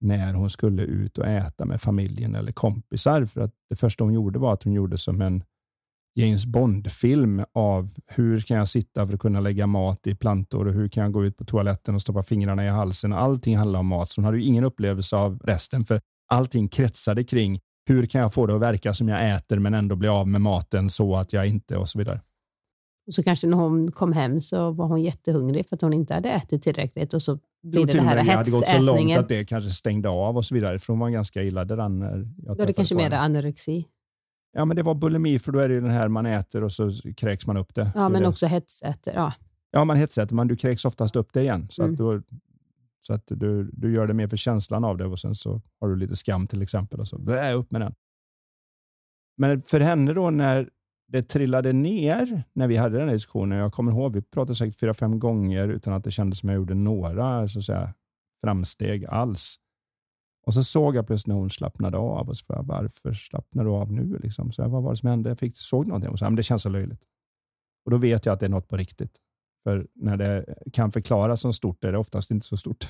[0.00, 3.24] när hon skulle ut och äta med familjen eller kompisar.
[3.24, 5.44] För att det första hon gjorde var att hon gjorde som en
[6.16, 10.74] James Bond-film av hur kan jag sitta för att kunna lägga mat i plantor och
[10.74, 13.12] hur kan jag gå ut på toaletten och stoppa fingrarna i halsen.
[13.12, 17.24] Allting handlade om mat, så hon hade ju ingen upplevelse av resten, för allting kretsade
[17.24, 20.28] kring hur kan jag få det att verka som jag äter men ändå bli av
[20.28, 22.20] med maten så att jag inte och så vidare.
[23.06, 26.14] Och så kanske när hon kom hem så var hon jättehungrig för att hon inte
[26.14, 27.38] hade ätit tillräckligt och så
[27.74, 29.20] tror det det här med det hade gått så långt hetsätningen.
[29.20, 32.28] att det kanske stängde av och så vidare, för hon var ganska illa däran när
[32.46, 33.86] jag Då är det kanske mer anorexi.
[34.52, 36.72] Ja, men det var bulimi, för då är det ju den här man äter och
[36.72, 37.90] så kräks man upp det.
[37.94, 38.28] Ja, men det.
[38.28, 39.12] också hetsäter.
[39.14, 39.32] Ja.
[39.70, 41.66] Ja, man hetsäter, men du kräks oftast upp det igen.
[41.70, 41.92] Så Mm.
[41.94, 42.22] att, då,
[43.06, 45.88] så att du, du gör det mer för känslan av det och sen så har
[45.88, 47.00] du lite skam till exempel.
[47.00, 47.94] Och så Blä, upp med den.
[49.36, 50.70] Men för henne då när
[51.08, 54.80] det trillade ner, när vi hade den här diskussionen, jag kommer ihåg, vi pratade säkert
[54.80, 57.94] fyra, fem gånger utan att det kändes som jag gjorde några så att säga,
[58.40, 59.56] framsteg alls.
[60.46, 63.64] Och så såg jag plötsligt när hon slappnade av och så frågade jag, varför slappnar
[63.64, 64.18] du av nu?
[64.18, 64.52] Liksom?
[64.52, 65.30] Så jag, vad var det som hände?
[65.30, 67.02] Jag fick, såg någonting och så, men det känns så löjligt.
[67.84, 69.20] Och då vet jag att det är något på riktigt.
[69.64, 72.88] För när det kan förklaras som stort är det oftast inte så stort.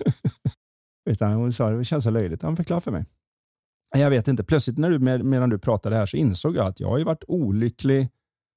[1.10, 2.42] Utan hon sa det känns så löjligt.
[2.42, 3.04] Han förklarade för mig.
[3.96, 4.44] Jag vet inte.
[4.44, 7.04] Plötsligt när du, med, medan du pratade här så insåg jag att jag har ju
[7.04, 8.08] varit olycklig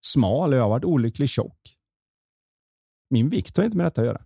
[0.05, 1.78] smal och jag har varit olycklig tjock.
[3.09, 4.22] Min vikt har inte med detta att göra.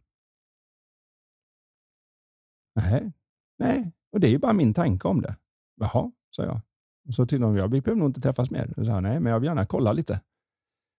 [2.75, 3.13] Nej,
[3.59, 3.93] nej.
[4.11, 5.35] Och det är ju bara min tanke om det.
[5.75, 6.61] Jaha, sa jag.
[7.07, 8.73] Och så till honom, jag, vi behöver nog inte träffas mer.
[8.75, 10.21] Så sa han, nej, men jag vill gärna kolla lite.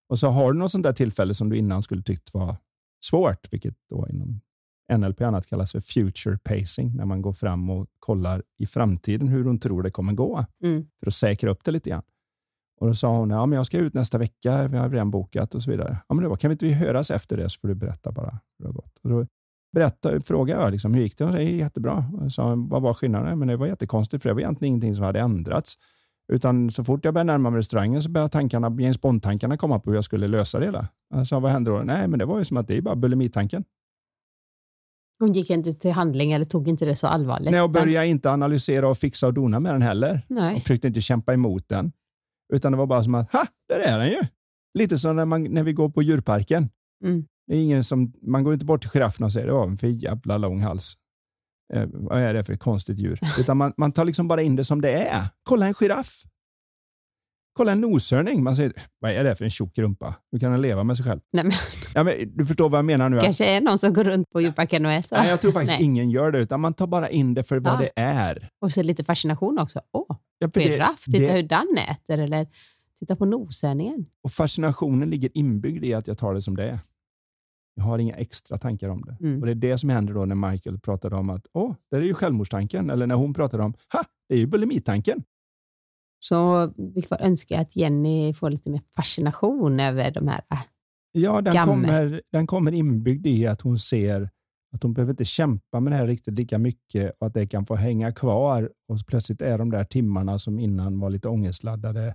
[0.08, 2.56] Och så har du något sånt där tillfälle som du innan skulle tyckt var
[3.04, 4.40] svårt, vilket då inom
[4.96, 9.28] NLP och annat kallas för future pacing, när man går fram och kollar i framtiden
[9.28, 10.86] hur hon tror det kommer gå, Mm.
[11.00, 12.02] för att säkra upp det lite grann.
[12.80, 15.54] Och Då sa hon, ja, men jag ska ut nästa vecka, vi har redan bokat
[15.54, 15.98] och så vidare.
[16.08, 18.30] Ja, men då kan vi inte vi höras efter det så får du berätta bara
[18.30, 18.98] hur det har gått.
[19.02, 19.26] Och då
[19.72, 21.24] berätta, frågade jag liksom, hur gick det?
[21.24, 22.04] Hon sa, jättebra.
[22.20, 23.38] Jag sa, vad var skillnaden?
[23.38, 25.74] Men det var jättekonstigt, för det var egentligen ingenting som hade ändrats.
[26.32, 29.90] Utan så fort jag började närma mig restaurangen så började tankarna, James Bond-tankarna komma på
[29.90, 30.88] hur jag skulle lösa det hela.
[31.26, 31.78] Sa, vad hände då?
[31.78, 33.64] Nej, men det var ju som att det är bara bulimitanken.
[35.18, 37.50] Hon gick inte till handling eller tog inte det så allvarligt.
[37.50, 40.26] Nej, och började inte analysera och fixa och dona med den heller.
[40.28, 40.56] Nej.
[40.56, 41.92] Och försökte inte kämpa emot den.
[42.52, 44.20] Utan det var bara som att, ha, där är den ju.
[44.78, 46.68] Lite som när, man, när vi går på djurparken.
[47.04, 47.26] Mm.
[47.46, 49.76] Det är ingen som, man går inte bort till giraffen och säger, det var en
[49.76, 50.94] för jävla lång hals.
[51.72, 53.20] Eh, vad är det för konstigt djur?
[53.38, 55.22] Utan man, man tar liksom bara in det som det är.
[55.42, 56.22] Kolla en giraff.
[57.54, 58.42] Kolla en noshörning.
[58.42, 60.14] Man säger, vad är det för en tjock rumpa?
[60.32, 61.20] Hur kan den leva med sig själv?
[61.32, 61.52] Nej, men,
[61.94, 63.20] Ja, men, du förstår vad jag menar nu?
[63.20, 65.14] kanske är någon som går runt på djurparken och är så.
[65.16, 65.82] Nej, jag tror faktiskt Nej.
[65.84, 67.78] ingen gör det, utan man tar bara in det för vad Ja.
[67.78, 68.48] det är.
[68.60, 69.80] Och så lite fascination också.
[69.92, 72.18] Åh, Ja, giraff, titta det- hur den äter.
[72.18, 72.46] Eller
[72.98, 74.06] titta på noshörningen.
[74.22, 76.78] Och fascinationen ligger inbyggd i att jag tar det som det är.
[77.74, 79.16] Jag har inga extra tankar om det.
[79.20, 79.40] Mm.
[79.40, 82.00] Och Det är det som händer då när Michael pratade om att åh, det är
[82.00, 82.90] ju självmordstanken.
[82.90, 85.24] Eller när hon pratade om ha, det är ju bulimitanken.
[86.18, 90.40] Så vi får önska att Jenny får lite mer fascination över de här.
[90.52, 90.58] äh,
[91.12, 94.30] Ja, den kommer, den kommer inbyggd i att hon ser
[94.74, 97.66] Att de behöver inte kämpa med det här riktigt lika mycket och att det kan
[97.66, 102.14] få hänga kvar och plötsligt är de där timmarna som innan var lite ångestladdade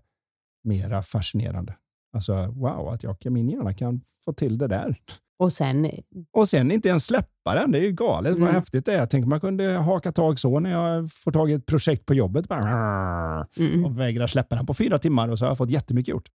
[0.63, 1.75] mera fascinerande.
[2.13, 4.97] Alltså wow, att jag, min hjärna kan få till det där.
[5.39, 5.91] Och sen...
[6.31, 7.71] Och sen inte ens släppa den.
[7.71, 8.45] Det är ju galet mm.
[8.45, 8.97] vad häftigt det är.
[8.97, 12.13] Jag tänker man kunde haka tag så när jag får tag i ett projekt på
[12.13, 12.47] jobbet.
[12.47, 13.85] Bara, mm.
[13.85, 16.29] Och vägrar släppa den på fyra timmar och så har jag fått jättemycket gjort.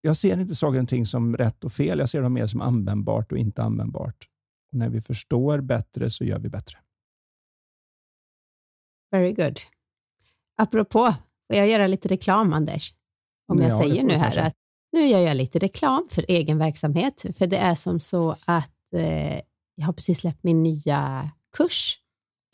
[0.00, 1.98] Jag ser inte saker och ting som rätt och fel.
[1.98, 4.28] Jag ser dem mer som användbart och inte användbart.
[4.72, 6.78] Och när vi förstår bättre så gör vi bättre.
[9.10, 9.58] Very good.
[10.56, 11.14] Apropå,
[11.46, 12.94] får jag göra lite reklam, Anders?
[13.48, 14.56] Om jag ja, säger nu här att
[14.92, 19.40] nu gör jag lite reklam för egen verksamhet, för det är som så att eh,
[19.74, 21.98] jag har precis släppt min nya kurs,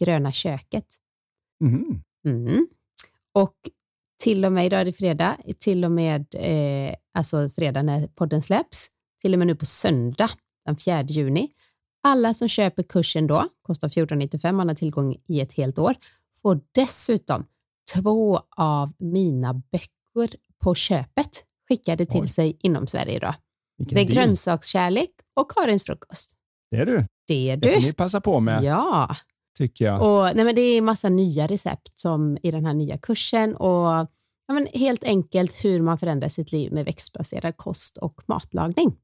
[0.05, 0.87] Gröna köket.
[1.65, 2.03] Mm.
[2.27, 2.67] Mm.
[3.33, 3.57] Och
[4.23, 8.43] till och med, idag är det fredag, till och med, eh, alltså fredag när podden
[8.43, 8.89] släpps,
[9.21, 10.31] till och med nu på söndag
[10.65, 11.51] den 4 juni.
[12.03, 15.95] Alla som köper kursen då, kostar 1495, man har tillgång i ett helt år,
[16.43, 17.47] får dessutom
[17.95, 22.29] två av mina böcker på köpet skickade till Oj.
[22.29, 23.35] sig inom Sverige idag.
[23.79, 24.15] Vilken det är deal.
[24.15, 25.11] grönsakskärlek
[25.41, 26.33] och Karins frukost.
[26.71, 27.07] Det är du.
[27.29, 27.69] Det är du.
[27.69, 28.65] Det får ni passa på med.
[28.65, 29.17] Ja.
[29.59, 30.03] Tycker jag.
[30.03, 34.09] Och, nej, men det är massa nya recept som i den här nya kursen och
[34.47, 38.97] ja, men helt enkelt hur man förändrar sitt liv med växtbaserad kost och matlagning.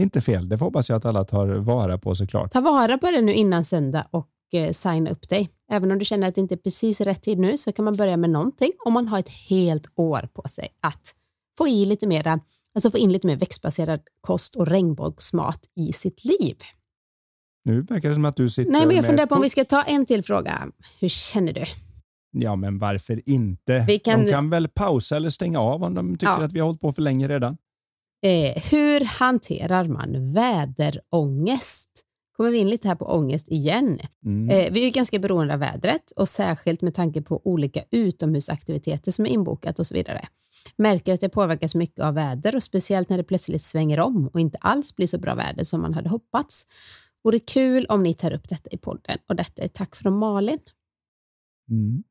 [0.00, 0.48] Inte fel.
[0.48, 2.52] Det hoppas jag att alla tar vara på såklart.
[2.52, 5.50] Ta vara på det nu innan söndag och eh, signa upp dig.
[5.72, 7.96] Även om du känner att det inte är precis rätt tid nu så kan man
[7.96, 11.14] börja med någonting om man har ett helt år på sig att
[11.58, 12.40] få, i lite mera,
[12.74, 16.56] alltså få in lite mer växtbaserad kost och regnbågsmat i sitt liv.
[17.64, 19.64] Nu verkar det som att du sitter Nej, men jag funderar på om vi ska
[19.64, 20.68] ta en till fråga.
[21.00, 21.64] Hur känner du?
[22.30, 23.84] Ja, men varför inte?
[23.88, 24.24] Vi kan...
[24.24, 26.44] De kan väl pausa eller stänga av om de tycker ja.
[26.44, 27.56] att vi har hållit på för länge redan.
[28.22, 31.88] Eh, hur hanterar man väderångest?
[32.36, 34.00] Kommer vi in lite här på ångest igen.
[34.24, 34.50] Mm.
[34.50, 39.26] Eh, vi är ganska beroende av vädret och särskilt med tanke på olika utomhusaktiviteter som
[39.26, 40.28] är inbokat och så vidare.
[40.76, 44.40] Märker att jag påverkas mycket av väder och speciellt när det plötsligt svänger om och
[44.40, 46.66] inte alls blir så bra väder som man hade hoppats.
[47.24, 50.58] Vore kul om ni tar upp detta i podden och detta är tack från Malin.
[51.70, 52.04] Mm.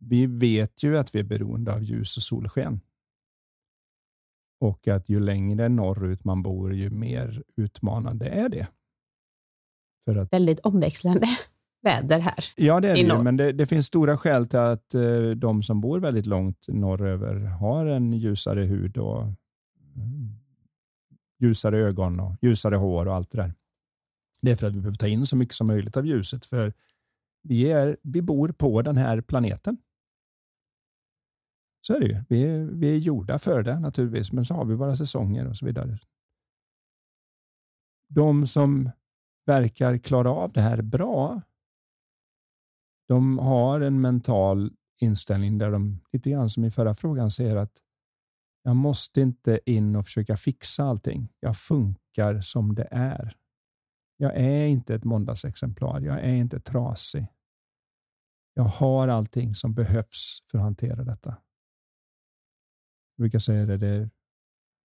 [0.00, 2.80] Vi vet ju att vi är beroende av ljus och solsken.
[4.60, 8.68] Och att ju längre norrut man bor, ju mer utmanande är det.
[10.04, 10.32] För att...
[10.32, 11.26] Väldigt omväxlande
[11.82, 12.44] väder här.
[12.56, 15.80] Ja, det är det, men det, det, finns stora skäl till att uh, de som
[15.80, 20.40] bor väldigt långt norröver har en ljusare hud och mm,
[21.38, 23.54] ljusare ögon och ljusare hår och allt det där.
[24.42, 26.72] Det är för att vi behöver ta in så mycket som möjligt av ljuset, för
[27.42, 29.76] vi, är, vi bor på den här planeten.
[31.86, 32.24] Så är det ju.
[32.28, 35.56] Vi är, vi är gjorda för det naturligtvis, men så har vi våra säsonger och
[35.56, 35.98] så vidare.
[38.08, 38.90] De som
[39.46, 41.42] verkar klara av det här bra,
[43.10, 47.82] de har en mental inställning där de, lite grann som i förra frågan, säger att
[48.62, 51.28] jag måste inte in och försöka fixa allting.
[51.40, 53.36] Jag funkar som det är.
[54.16, 56.00] Jag är inte ett måndagsexemplar.
[56.00, 57.26] Jag är inte trasig.
[58.54, 61.28] Jag har allting som behövs för att hantera detta.
[63.16, 64.10] Jag brukar säga det, det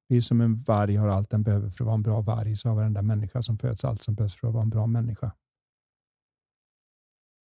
[0.07, 2.69] vi som en varg har allt den behöver för att vara en bra varg, så
[2.69, 5.31] har varenda människa som föds allt som behövs för att vara en bra människa.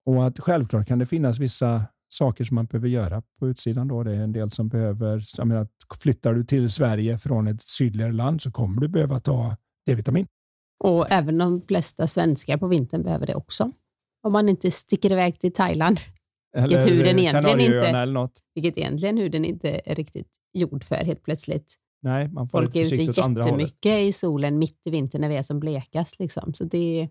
[0.05, 3.87] Och att självklart kan det finnas vissa saker som man behöver göra på utsidan.
[3.87, 4.03] Då.
[4.03, 5.67] Det är en del som behöver, jag menar,
[6.01, 10.27] flyttar du till Sverige från ett sydligare land så kommer du behöva ta D-vitamin.
[10.83, 13.71] Och även de flesta svenskar på vintern behöver det också.
[14.23, 15.99] Om man inte sticker iväg till Thailand.
[16.57, 18.41] Eller vilket huden egentligen inte, eller något.
[18.55, 21.75] Vilket egentligen huden inte är riktigt gjord för helt plötsligt.
[22.01, 25.43] Nej, man får Folk är ute jättemycket i solen mitt i vintern när vi är
[25.43, 26.19] som blekast.
[26.19, 26.53] Liksom.
[26.53, 27.09] Så det,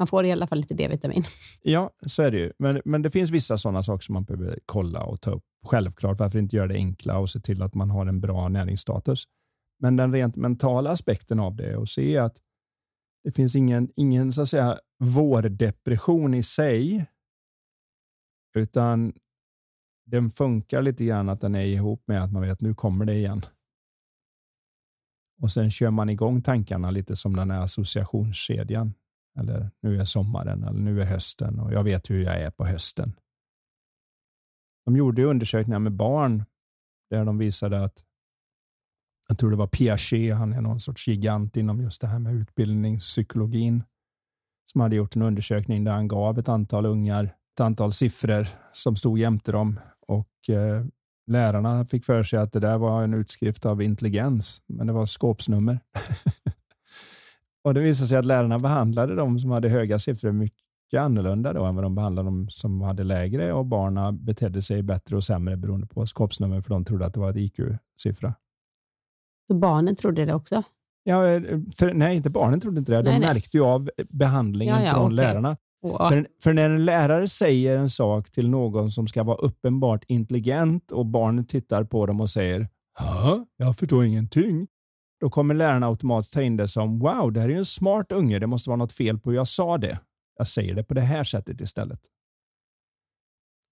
[0.00, 1.24] man får i alla fall lite D-vitamin.
[1.62, 2.52] Ja, så är det ju.
[2.58, 5.44] Men, men det finns vissa sådana saker som man behöver kolla och ta upp.
[5.66, 9.24] Självklart, varför inte göra det enkla och se till att man har en bra näringsstatus.
[9.78, 12.36] Men den rent mentala aspekten av det är att se att
[13.24, 17.06] det finns ingen, ingen så att säga, vårdepression i sig,
[18.56, 19.12] utan
[20.06, 23.04] den funkar lite grann att den är ihop med att man vet att nu kommer
[23.04, 23.42] det igen.
[25.42, 28.94] Och sen kör man igång tankarna lite som den här associationskedjan.
[29.38, 32.64] Eller nu är sommaren eller nu är hösten och jag vet hur jag är på
[32.64, 33.12] hösten.
[34.84, 36.44] De gjorde undersökningar med barn
[37.10, 38.04] där de visade att
[39.28, 42.34] jag tror det var Piaget, han är någon sorts gigant inom just det här med
[42.34, 43.82] utbildningspsykologin,
[44.72, 48.96] som hade gjort en undersökning där han gav ett antal ungar ett antal siffror som
[48.96, 50.84] stod jämte dem och eh,
[51.26, 55.06] lärarna fick för sig att det där var en utskrift av intelligens, men det var
[55.06, 55.80] skåpsnummer.
[57.64, 61.64] Och Det visade sig att lärarna behandlade de som hade höga siffror mycket annorlunda då
[61.64, 65.56] än vad de behandlade de som hade lägre och barnen betedde sig bättre och sämre
[65.56, 68.34] beroende på skåpsnummer för de trodde att det var ett IQ-siffra.
[69.46, 70.62] Så barnen trodde det också?
[71.02, 71.22] Ja,
[71.76, 73.02] för, nej, inte barnen trodde inte det.
[73.02, 75.16] De nej, märkte ju av behandlingen ja, ja, från okay.
[75.16, 75.56] lärarna.
[75.82, 80.92] För, för, när en lärare säger en sak till någon som ska vara uppenbart intelligent
[80.92, 82.68] och barnet tittar på dem och säger
[83.56, 84.66] jag förstår ingenting.
[85.20, 88.38] Då kommer lärarna automatiskt ta in det som wow, det här är en smart unge.
[88.38, 90.00] Det måste vara något fel på hur jag sa det.
[90.38, 92.00] Jag säger det på det här sättet istället.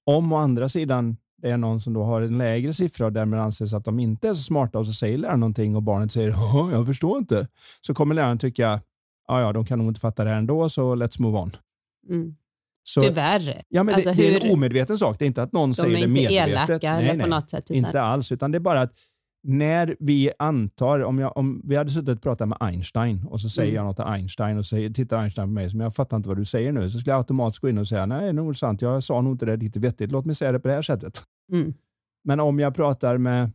[0.07, 3.41] Om å andra sidan det är någon som då har en lägre siffra och därmed
[3.41, 6.29] anses att de inte är så smarta och så säger läraren någonting och barnet säger
[6.73, 7.49] jag förstår inte.
[7.81, 8.81] Så kommer läraren tycka
[9.29, 11.57] ja, ja, de kan nog inte fatta det här ändå, så let's move on.
[12.09, 12.37] Mm.
[12.83, 13.63] Så, Tyvärr.
[13.69, 15.19] Ja, men alltså det, det, är en omedveten sak.
[15.19, 16.29] Det är inte att någon de säger det medvetet.
[16.29, 17.71] De är inte elaka nej, nej, på något sätt.
[17.71, 17.77] Utan...
[17.77, 18.93] Inte alls, utan det är bara att
[19.49, 23.49] när vi antar, om, jag, om vi hade suttit och pratat med Einstein och så
[23.49, 23.77] säger mm.
[23.77, 26.39] jag något till Einstein och så tittar Einstein på mig som jag fattar inte vad
[26.39, 28.57] du säger nu, så skulle jag automatiskt gå in och säga nej, det är nog
[28.57, 30.83] sant, jag sa nog inte det riktigt vettigt, låt mig säga det på det här
[30.83, 31.23] sättet.
[31.53, 31.75] Mm.
[32.25, 33.51] Men om jag pratar med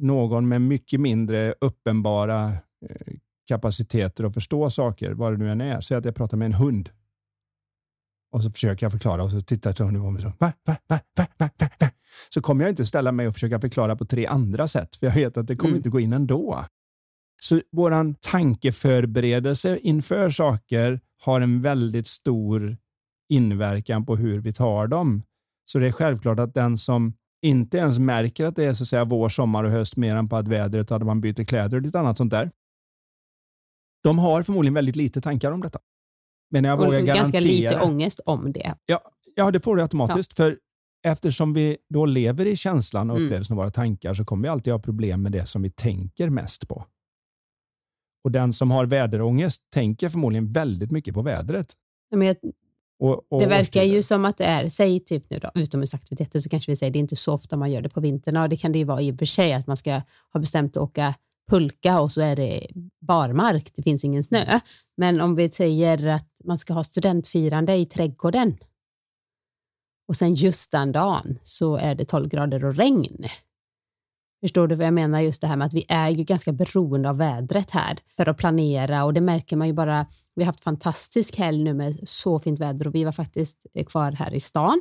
[0.00, 2.48] någon med mycket mindre uppenbara
[2.88, 3.14] eh,
[3.48, 6.54] kapaciteter att förstå saker, vad det nu än är, säg att jag pratar med en
[6.54, 6.90] hund.
[8.32, 11.00] Och så försöker jag förklara och så tittar hunden på mig så, va, va, va,
[11.16, 11.48] va, va,
[11.80, 11.90] va,
[12.28, 15.14] så kommer jag inte ställa mig och försöka förklara på tre andra sätt, för jag
[15.14, 15.76] vet att det kommer mm.
[15.76, 16.64] inte gå in ändå.
[17.42, 22.76] Så vår tankeförberedelse inför saker har en väldigt stor
[23.28, 25.22] inverkan på hur vi tar dem.
[25.64, 28.88] Så det är självklart att den som inte ens märker att det är så att
[28.88, 31.76] säga vår, sommar och höst mer än på att vädret och att man byter kläder
[31.76, 32.50] och lite annat sånt där.
[34.02, 35.78] De har förmodligen väldigt lite tankar om detta.
[36.50, 37.14] Men jag vågar garantera...
[37.14, 38.74] Ganska lite ångest om det.
[38.86, 39.00] Ja,
[39.34, 40.38] ja det får du automatiskt.
[40.38, 40.44] Ja.
[40.44, 40.58] För
[41.02, 43.26] eftersom vi då lever i känslan och mm.
[43.26, 46.28] upplevelsen av våra tankar så kommer vi alltid ha problem med det som vi tänker
[46.28, 46.86] mest på.
[48.24, 51.72] Och den som har väderångest tänker förmodligen väldigt mycket på vädret.
[52.10, 52.36] Men jag,
[52.98, 56.48] och, och det verkar ju som att det är, säg typ nu då, utomhusaktiviteter, så
[56.48, 58.36] kanske vi säger det är inte så ofta man gör det på vintern.
[58.36, 60.76] Och det kan det ju vara i och för sig att man ska ha bestämt
[60.76, 61.14] att åka
[61.50, 62.66] pulka och så är det
[63.00, 64.60] barmark, det finns ingen snö.
[64.96, 68.56] Men om vi säger att man ska ha studentfirande i trädgården
[70.10, 73.24] och sen just den dagen så är det 12 grader och regn.
[74.40, 75.20] Förstår du vad jag menar?
[75.20, 78.36] Just det här med att vi är ju ganska beroende av vädret här för att
[78.36, 80.06] planera och det märker man ju bara.
[80.34, 84.12] Vi har haft fantastisk helg nu med så fint väder och vi var faktiskt kvar
[84.12, 84.80] här i stan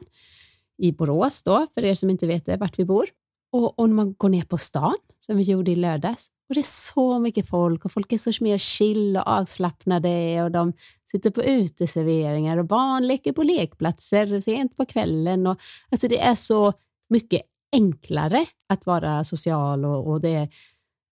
[0.78, 3.06] i Borås då, för er som inte vet det, vart vi bor.
[3.52, 6.62] Och, och när man går ner på stan, som vi gjorde i lördags, och det
[6.62, 10.74] är så mycket folk och folk är så mer chill och avslappnade och de
[11.12, 15.48] sitter på uteserveringar och barn leker på lekplatser sent på kvällen.
[15.48, 15.60] Och,
[15.92, 16.74] alltså det är så
[17.10, 17.42] mycket
[17.72, 20.50] enklare att vara social och, och det,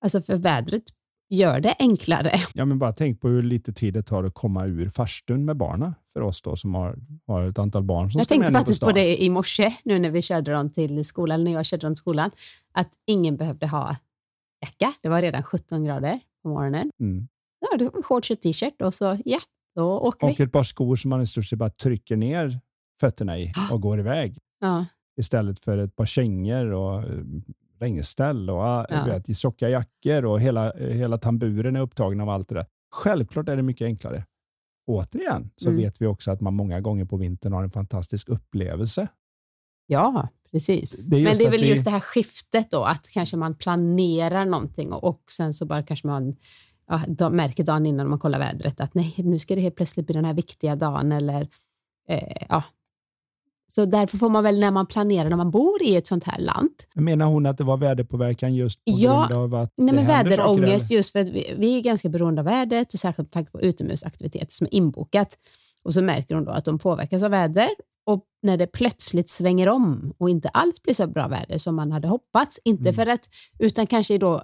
[0.03, 0.83] alltså för vädret
[1.29, 2.31] gör det enklare.
[2.53, 5.57] Ja, men bara tänk på hur lite tid det tar att komma ur farstun med
[5.57, 6.95] barnen för oss då som har,
[7.27, 10.11] har ett antal barn som Jag tänkte faktiskt på, på, det i morse nu när
[10.11, 12.31] vi körde dem till skolan, när jag körde dem till skolan,
[12.71, 13.95] att ingen behövde ha
[14.61, 14.93] jacka.
[15.01, 16.91] Det var redan 17 grader på morgonen.
[16.99, 17.27] Mm.
[17.59, 19.39] Ja, shorts och t-shirt och så ja,
[19.75, 20.35] då åker och vi.
[20.35, 22.59] Och ett par skor som man i stort sett bara trycker ner
[22.99, 24.37] fötterna i och går iväg.
[24.59, 24.85] Ja.
[25.19, 27.23] Istället för ett par kängor och eh,
[27.79, 29.05] regnställ och ah, ja.
[29.05, 32.65] vet, tjocka jackor och hela, hela tamburen är upptagen av allt det där.
[32.91, 34.25] Självklart är det mycket enklare.
[34.87, 35.81] Återigen så mm.
[35.81, 39.07] vet vi också att man många gånger på vintern har en fantastisk upplevelse.
[39.87, 40.95] Ja, precis.
[40.99, 41.69] Det Men det är väl vi...
[41.69, 45.83] just det här skiftet då, att kanske man planerar någonting och, och sen så bara
[45.83, 46.35] kanske man
[46.87, 50.05] ja, de märker dagen innan man kollar vädret att nej, nu ska det helt plötsligt
[50.05, 51.47] bli den här viktiga dagen eller
[52.09, 52.63] eh, ja.
[53.69, 56.39] Så därför får man väl när man planerar när man bor i ett sånt här
[56.39, 56.71] land.
[56.93, 60.91] Menar hon att det var väderpåverkan just på ja, grund av att nej, men väderångest
[60.91, 63.61] just för att vi, vi, är ganska beroende av vädret och särskilt med tanke på
[63.61, 65.37] utomhusaktiviteter som är inbokat.
[65.83, 67.69] Och så märker hon då att de påverkas av väder
[68.07, 71.91] och när det plötsligt svänger om och inte alls blir så bra väder som man
[71.91, 72.93] hade hoppats, inte mm.
[72.93, 73.29] för att,
[73.59, 74.43] utan kanske då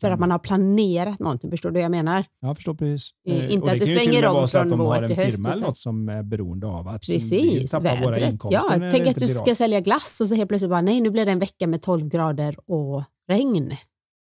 [0.00, 0.20] för att mm.
[0.20, 1.50] man har planerat någonting.
[1.50, 2.24] Förstår du vad jag menar?
[2.40, 3.10] Jag förstår precis.
[3.28, 5.18] Eh, inte att det svänger om från vår till höst.
[5.18, 5.78] Det kan ju till och med vara så att de har en firma eller något
[5.78, 8.84] som är beroende av att precis, vi tappar våra inkomster.
[8.84, 11.26] Ja, tänk att du ska sälja glass och så helt plötsligt bara, nej nu blir
[11.26, 13.76] det en vecka med 12 grader och regn.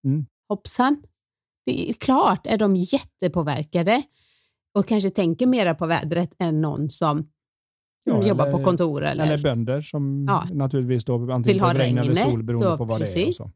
[0.04, 0.26] Mm.
[0.48, 1.02] Hoppsan.
[1.66, 4.02] Det är klart är de jättepåverkade
[4.74, 7.28] och kanske tänker mera på vädret än någon som
[8.04, 9.02] ja, jobbar eller, på kontor.
[9.02, 10.46] Eller, eller bönder som ja.
[10.52, 13.14] naturligtvis då antingen Vill ha regn eller sol beroende på vad precis.
[13.14, 13.28] det är.
[13.28, 13.50] Och så.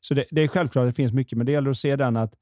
[0.00, 2.16] Så det, det är självklart att det finns mycket, men det gäller att se den
[2.16, 2.34] att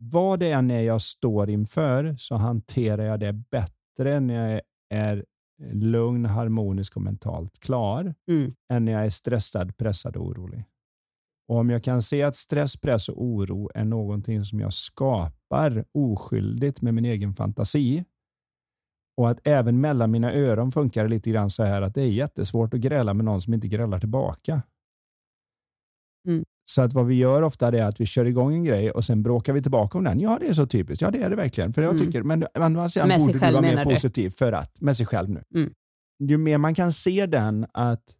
[0.00, 4.60] vad det än är jag står inför så hanterar jag det bättre när jag
[4.90, 5.24] är
[5.72, 8.50] lugn, harmonisk och mentalt klar mm.
[8.72, 10.64] än när jag är stressad, pressad och orolig.
[11.48, 15.84] Och Om jag kan se att stress, press och oro är någonting som jag skapar
[15.92, 18.04] oskyldigt med min egen fantasi.
[19.16, 22.08] Och att även mellan mina öron funkar det lite grann så här att det är
[22.10, 24.62] jättesvårt att gräla med någon som inte grälar tillbaka.
[26.28, 26.44] Mm.
[26.64, 29.22] Så att vad vi gör ofta är att vi kör igång en grej och sen
[29.22, 30.20] bråkar vi tillbaka om den.
[30.20, 31.02] Ja, det är så typiskt.
[31.02, 31.72] Ja, det är det verkligen.
[31.72, 32.06] För jag Mm.
[32.06, 34.96] tycker, men å andra sidan Med sig borde du vara mer positiv för att, med
[34.96, 35.42] sig själv nu.
[35.54, 35.72] Mm.
[36.18, 38.14] Ju mer man kan se den att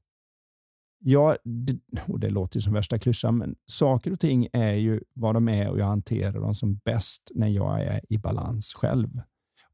[1.06, 5.34] Ja, det, och det låter som värsta klyschan, men saker och ting är ju vad
[5.34, 9.20] de är och jag hanterar dem som bäst när jag är i balans själv.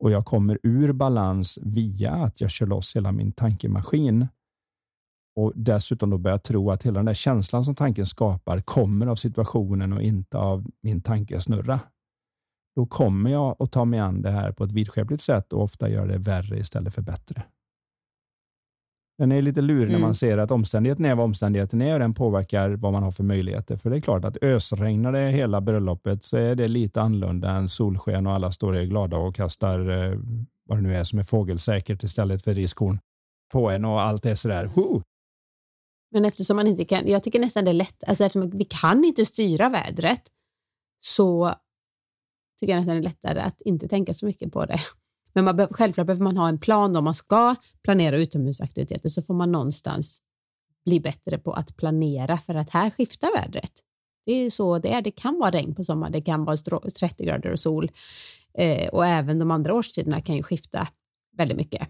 [0.00, 4.28] Och jag kommer ur balans via att jag kör loss hela min tankemaskin.
[5.36, 9.06] Och dessutom då börjar jag tro att hela den där känslan som tanken skapar kommer
[9.06, 11.80] av situationen och inte av min tankesnurra.
[12.76, 15.88] Då kommer jag att ta mig an det här på ett vidskepligt sätt och ofta
[15.88, 17.42] göra det värre istället för bättre.
[19.20, 20.00] Den är lite lurig när Mm.
[20.00, 23.24] man ser att omständigheten är vad omständigheten är och den påverkar vad man har för
[23.24, 23.76] möjligheter.
[23.76, 27.68] För det är klart att ösregnar det hela bröllopet så är det lite annorlunda än
[27.68, 30.18] solsken och alla står och är glada och kastar eh,
[30.68, 32.98] vad det nu är som är fågelsäkert istället för riskorn
[33.52, 34.66] på en och allt är sådär.
[34.74, 35.02] Woo!
[36.10, 39.04] Men eftersom man inte kan, jag tycker nästan det är lätt, alltså eftersom vi kan
[39.04, 40.22] inte styra vädret
[41.00, 41.54] så
[42.60, 44.80] tycker jag nästan det är lättare att inte tänka så mycket på det.
[45.32, 47.54] Men man, be- självklart behöver man ha en plan om man ska
[47.84, 50.22] planera utomhusaktiviteter så får man någonstans
[50.84, 53.72] bli bättre på att planera för att här skiftar vädret.
[54.26, 55.02] Det är så det är.
[55.02, 57.90] Det kan vara regn på sommaren, det kan vara 30 grader och sol
[58.54, 60.88] eh, och även de andra årstiderna kan ju skifta
[61.36, 61.88] väldigt mycket.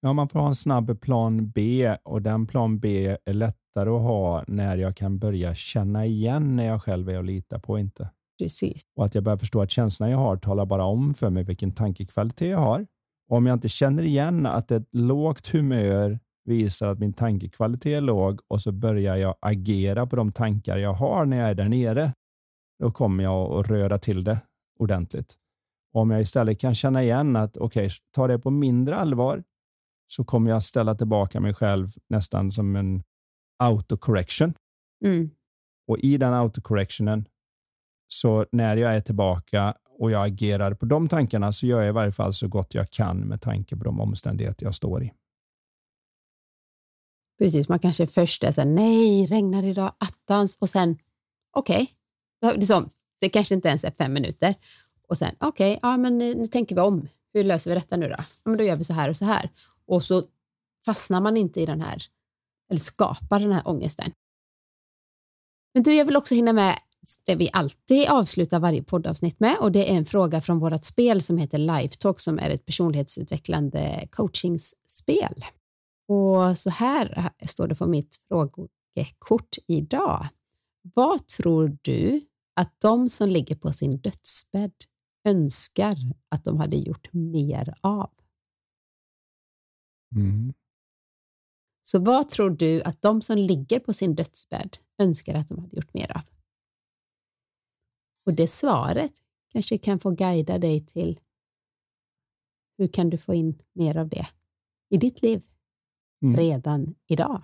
[0.00, 4.02] Ja, man får ha en snabb plan B och den plan B är lättare att
[4.02, 8.10] ha när jag kan börja känna igen när jag själv är att lita på inte.
[8.40, 8.82] Precis.
[8.96, 11.72] och att jag börjar förstå att känslan jag har talar bara om för mig vilken
[11.72, 12.86] tankekvalitet jag har.
[13.28, 18.00] Och om jag inte känner igen att ett lågt humör visar att min tankekvalitet är
[18.00, 21.68] låg och så börjar jag agera på de tankar jag har när jag är där
[21.68, 22.12] nere,
[22.78, 24.40] då kommer jag att röra till det
[24.78, 25.36] ordentligt.
[25.92, 29.42] Och om jag istället kan känna igen att okej, ta det på mindre allvar
[30.06, 33.02] så kommer jag ställa tillbaka mig själv nästan som en
[33.58, 34.54] autocorrection.
[35.04, 35.30] Mm.
[35.88, 37.24] Och i den autocorrectionen,
[38.12, 41.92] så när jag är tillbaka och jag agerar på de tankarna så gör jag i
[41.92, 45.12] varje fall så gott jag kan med tanke på de omständigheter jag står i.
[47.38, 50.98] Precis, man kanske först är så här, nej, regnar idag, attans, och sen,
[51.50, 51.88] okej,
[52.42, 52.58] okay.
[52.58, 52.90] liksom,
[53.20, 54.54] det kanske inte ens är fem minuter.
[55.08, 57.08] Och sen, okej, ja men nu, nu tänker vi om.
[57.32, 58.14] Hur löser vi detta nu då?
[58.18, 59.50] Ja, men då gör vi så här och så här.
[59.86, 60.22] Och så
[60.84, 62.02] fastnar man inte i den här,
[62.70, 64.12] eller skapar den här ångesten.
[65.74, 66.78] Men du, jag vill också hinna med
[67.26, 71.22] det vi alltid avslutar varje poddavsnitt med och det är en fråga från vårt spel
[71.22, 75.44] som heter Lifetalk som är ett personlighetsutvecklande coachingsspel.
[76.08, 80.28] Och så här står det på mitt frågekort idag.
[80.94, 82.20] Vad tror du
[82.56, 84.72] att de som ligger på sin dödsbädd
[85.28, 85.96] önskar
[86.28, 88.10] att de hade gjort mer av?
[90.16, 90.52] Mm.
[91.82, 95.76] Så vad tror du att de som ligger på sin dödsbädd önskar att de hade
[95.76, 96.39] gjort mer av?
[98.26, 99.12] Och det svaret
[99.52, 101.20] kanske kan få guida dig till
[102.78, 104.26] hur kan du få in mer av det
[104.90, 105.42] i ditt liv
[106.24, 106.36] Mm.
[106.36, 107.42] redan idag?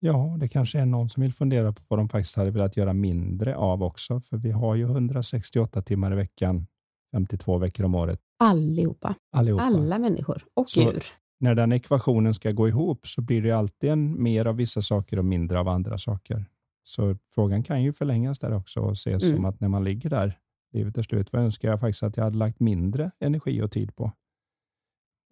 [0.00, 2.92] Ja, det kanske är någon som vill fundera på vad de faktiskt hade velat göra
[2.92, 4.20] mindre av också.
[4.20, 6.66] För vi har ju 168 timmar i veckan,
[7.12, 9.62] 52 veckor om året, Allihopa, allihopa.
[9.64, 11.02] alla människor och Så- djur.
[11.40, 15.18] När den ekvationen ska gå ihop så blir det alltid en mer av vissa saker
[15.18, 16.44] och mindre av andra saker.
[16.86, 19.36] Så frågan kan ju förlängas där också och ses Mm.
[19.36, 20.38] som att när man ligger där,
[20.72, 23.96] livet är slut, vad önskar jag faktiskt att jag hade lagt mindre energi och tid
[23.96, 24.12] på?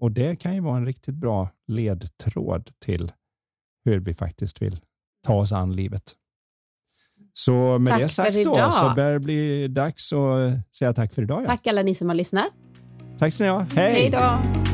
[0.00, 3.12] Och det kan ju vara en riktigt bra ledtråd till
[3.84, 4.80] hur vi faktiskt vill
[5.26, 6.12] ta oss an livet.
[7.32, 11.22] Så med Tack det sagt då så börjar det bli dags att säga tack för
[11.22, 11.42] idag.
[11.42, 11.46] Ja.
[11.46, 12.46] Tack alla ni som har lyssnat.
[13.18, 13.60] tack ska ni ha.
[13.60, 13.92] Hej!
[13.92, 14.73] Hej då!